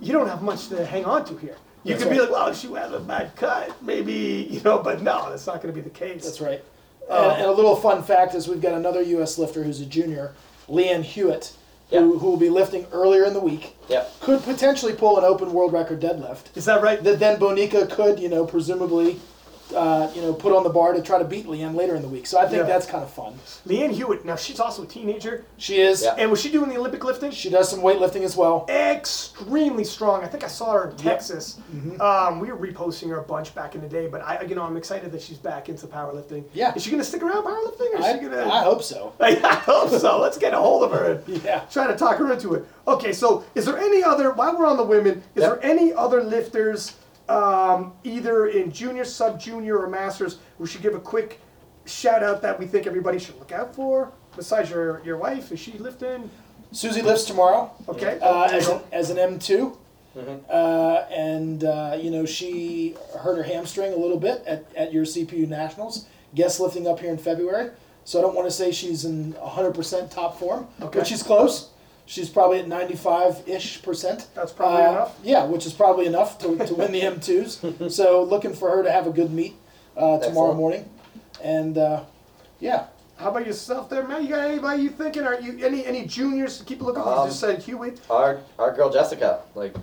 [0.00, 1.56] you don't have much to hang on to here.
[1.84, 4.78] You That's can be like, well, if she has a bad cut, maybe, you know,
[4.78, 6.24] but no, that's not going to be the case.
[6.24, 6.64] That's right.
[7.10, 9.36] Um, and, and a little fun fact is we've got another U.S.
[9.38, 10.34] lifter who's a junior,
[10.68, 11.52] Leanne Hewitt,
[11.90, 12.00] Yeah.
[12.00, 13.76] who, who will be lifting earlier in the week.
[13.88, 14.20] Yep.
[14.20, 16.56] Could potentially pull an open world record deadlift.
[16.56, 17.02] Is that right?
[17.02, 19.20] That then Bonica could, you know, presumably,
[19.74, 22.08] uh, you know, put on the bar to try to beat Leanne later in the
[22.08, 22.26] week.
[22.26, 22.62] So I think Yeah.
[22.64, 23.34] that's kind of fun.
[23.66, 24.24] Leanne Hewitt.
[24.24, 26.02] Now she's also a teenager, She is.
[26.02, 26.14] Yeah.
[26.18, 27.30] and was she doing the Olympic lifting?
[27.30, 28.66] She does some weightlifting as well.
[28.68, 30.22] extremely strong.
[30.24, 31.58] I think I saw her in Texas.
[31.74, 32.00] Mm-hmm.
[32.00, 34.62] Um, we were reposting her a bunch back in the day, but I, you know,
[34.62, 36.44] I'm excited that she's back into powerlifting.
[36.52, 36.74] Yeah.
[36.74, 38.48] Is she gonna stick around powerlifting, or is I, she gonna?
[38.50, 39.12] I hope so.
[39.20, 40.20] I hope so.
[40.20, 41.12] Let's get a hold of her.
[41.26, 41.60] and Yeah.
[41.70, 42.66] Try to talk her into it.
[42.86, 45.60] Okay, so is there any other, while we're on the women, is Yep.
[45.62, 46.94] there any other lifters,
[47.28, 51.40] um, either in junior, sub junior, or masters, we should give a quick
[51.86, 54.12] shout out that we think everybody should look out for?
[54.36, 56.30] Besides your, your wife, is she lifting?
[56.72, 58.18] Susie lifts tomorrow Okay.
[58.20, 59.76] uh, as, an, as an M2.
[60.16, 60.40] Mhm.
[60.48, 65.04] Uh, and, uh, you know, she hurt her hamstring a little bit at, at your
[65.04, 66.06] CPU Nationals,
[66.36, 67.70] guest lifting up here in February.
[68.04, 70.98] So I don't want to say she's in 100% top form, Okay.
[71.00, 71.70] but she's close.
[72.06, 74.26] She's probably at 95 ish percent.
[74.34, 75.18] That's probably Uh, enough.
[75.22, 77.90] Yeah, which is probably enough to, to win the M2s.
[77.98, 79.54] so looking for her to have a good meet
[79.96, 80.88] uh, tomorrow morning.
[81.42, 82.04] And uh,
[82.60, 82.86] yeah,
[83.16, 84.22] How about yourself there, man?
[84.22, 85.22] You got anybody you thinking?
[85.24, 87.08] Are you any any juniors to keep looking for?
[87.10, 88.00] You Um, just said Hewitt.
[88.10, 89.74] Our our girl Jessica, like,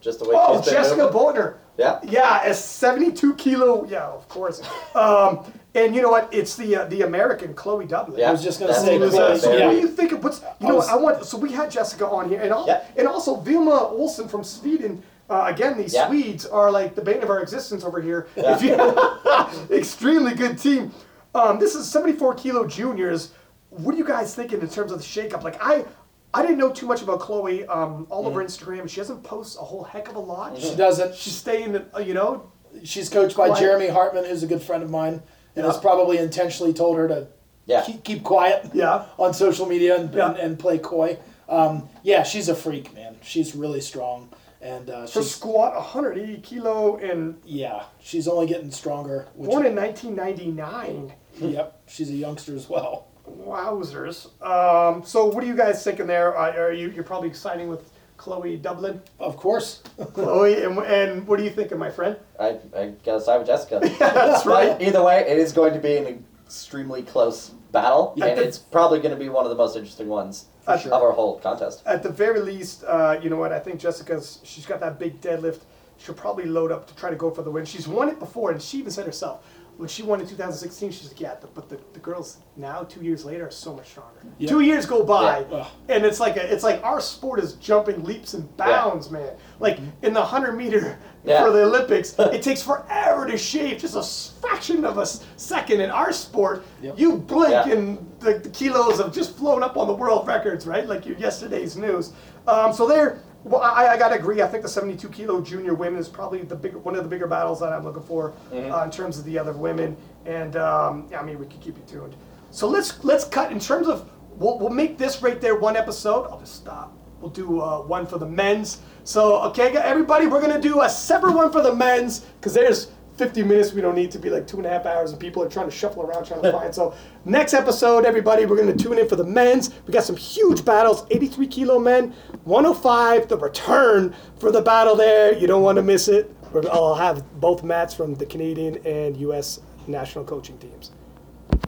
[0.00, 1.18] just the way Oh, she's Jessica moving.
[1.18, 1.54] Boltner.
[1.78, 1.98] Yeah.
[2.04, 3.84] Yeah, a 72 kilo.
[3.86, 4.62] Yeah, of course.
[4.94, 5.44] Um,
[5.76, 6.28] and you know what?
[6.32, 8.18] It's the uh, the American Chloe Dublin.
[8.18, 8.28] Yeah.
[8.30, 9.88] I was just going to say, what So, Yeah, uh, so very- what do you
[9.88, 12.40] think of what's you I know was- I want so we had Jessica on here
[12.40, 12.82] and all, Yeah.
[12.96, 15.02] and also Vilma Olsen from Sweden.
[15.28, 16.06] Uh, again, these Yeah.
[16.08, 18.26] Swedes are like the bane of our existence over here.
[18.36, 18.54] Yeah.
[18.56, 20.92] If you- extremely good team.
[21.34, 23.32] Um, this is 74 kilo juniors.
[23.70, 25.42] What are you guys thinking in terms of the shakeup?
[25.42, 25.84] Like I,
[26.32, 27.66] I didn't know too much about Chloe.
[27.66, 30.56] Um, all over Instagram, she doesn't post a whole heck of a lot.
[30.58, 31.14] she doesn't.
[31.14, 32.50] She's staying, uh, you know,
[32.84, 35.22] She's coached by Jeremy Hartman, who's a good friend of mine,
[35.56, 35.72] and Yeah.
[35.72, 37.26] has probably intentionally told her to
[37.66, 37.82] Yeah.
[37.82, 39.06] keep, keep quiet Yeah.
[39.18, 40.28] on social media and, Yeah.
[40.30, 41.18] and, and play coy.
[41.48, 43.16] Um, yeah, she's a freak, man.
[43.22, 44.28] She's really strong,
[44.60, 49.26] and uh, her she's squat 180 kilo and yeah, she's only getting stronger.
[49.36, 51.12] Born in 1999.
[51.40, 53.06] yep, she's a youngster as well.
[53.28, 54.26] Wowzers.
[54.42, 56.36] Um, so what are you guys thinking there?
[56.36, 59.00] Uh, are you you're probably signing with Chloe Dublin?
[59.18, 59.82] Of course,
[60.14, 62.16] Chloe, and, and what are you thinking, my friend?
[62.40, 63.80] I I gotta side with Jessica.
[63.98, 64.82] That's But right.
[64.82, 68.26] either way, it is going to be an extremely close battle, Yeah.
[68.26, 70.92] and it's probably going to be one of the most interesting ones For sure.
[70.94, 71.82] of our whole contest.
[71.86, 73.52] At the very least, uh, you know what?
[73.52, 75.60] I think Jessica's she's got that big deadlift.
[75.98, 77.64] She'll probably load up to try to go for the win.
[77.64, 79.44] She's won it before, and she even said herself,
[79.76, 83.02] when she won in 2016, she's like, yeah, the, but the, the girls now, two
[83.04, 84.20] years later, are so much stronger.
[84.38, 84.48] Yeah.
[84.48, 85.66] Two years go by, Yeah.
[85.88, 89.34] And it's like a, it's like our sport is jumping leaps and bounds, man.
[89.60, 91.44] Like in the 100 meter Yeah.
[91.44, 95.80] for the Olympics, it takes forever to shave just a fraction of a second.
[95.80, 96.98] In our sport, Yep.
[96.98, 97.68] you blink Yeah.
[97.72, 100.86] and the, the kilos have just flown up on the world records, right?
[100.88, 102.12] Like your yesterday's news.
[102.48, 104.42] Um, so there, well, I, I gotta agree.
[104.42, 107.28] I think the 72 kilo junior women is probably the bigger, one of the bigger
[107.28, 109.96] battles that I'm looking for uh, in terms of the other women.
[110.24, 112.16] And um, yeah, I mean, we can keep you tuned.
[112.50, 116.26] So let's let's cut in terms of we'll, we'll make this right there one episode.
[116.28, 116.92] I'll just stop.
[117.20, 118.78] We'll do uh, one for the men's.
[119.04, 123.42] So okay, everybody, we're gonna do a separate one for the men's because there's 50
[123.42, 123.72] minutes.
[123.72, 125.68] We don't need to be like two and a half hours, and people are trying
[125.68, 126.74] to shuffle around trying to find.
[126.74, 126.94] So
[127.24, 129.70] next episode, everybody, we're gonna tune in for the men's.
[129.86, 132.14] We got some huge battles: 83 kilo men,
[132.44, 133.28] 105.
[133.28, 135.36] The return for the battle there.
[135.36, 136.34] You don't want to miss it.
[136.70, 139.60] I'll have both mats from the Canadian and U.S.
[139.86, 140.92] national coaching teams.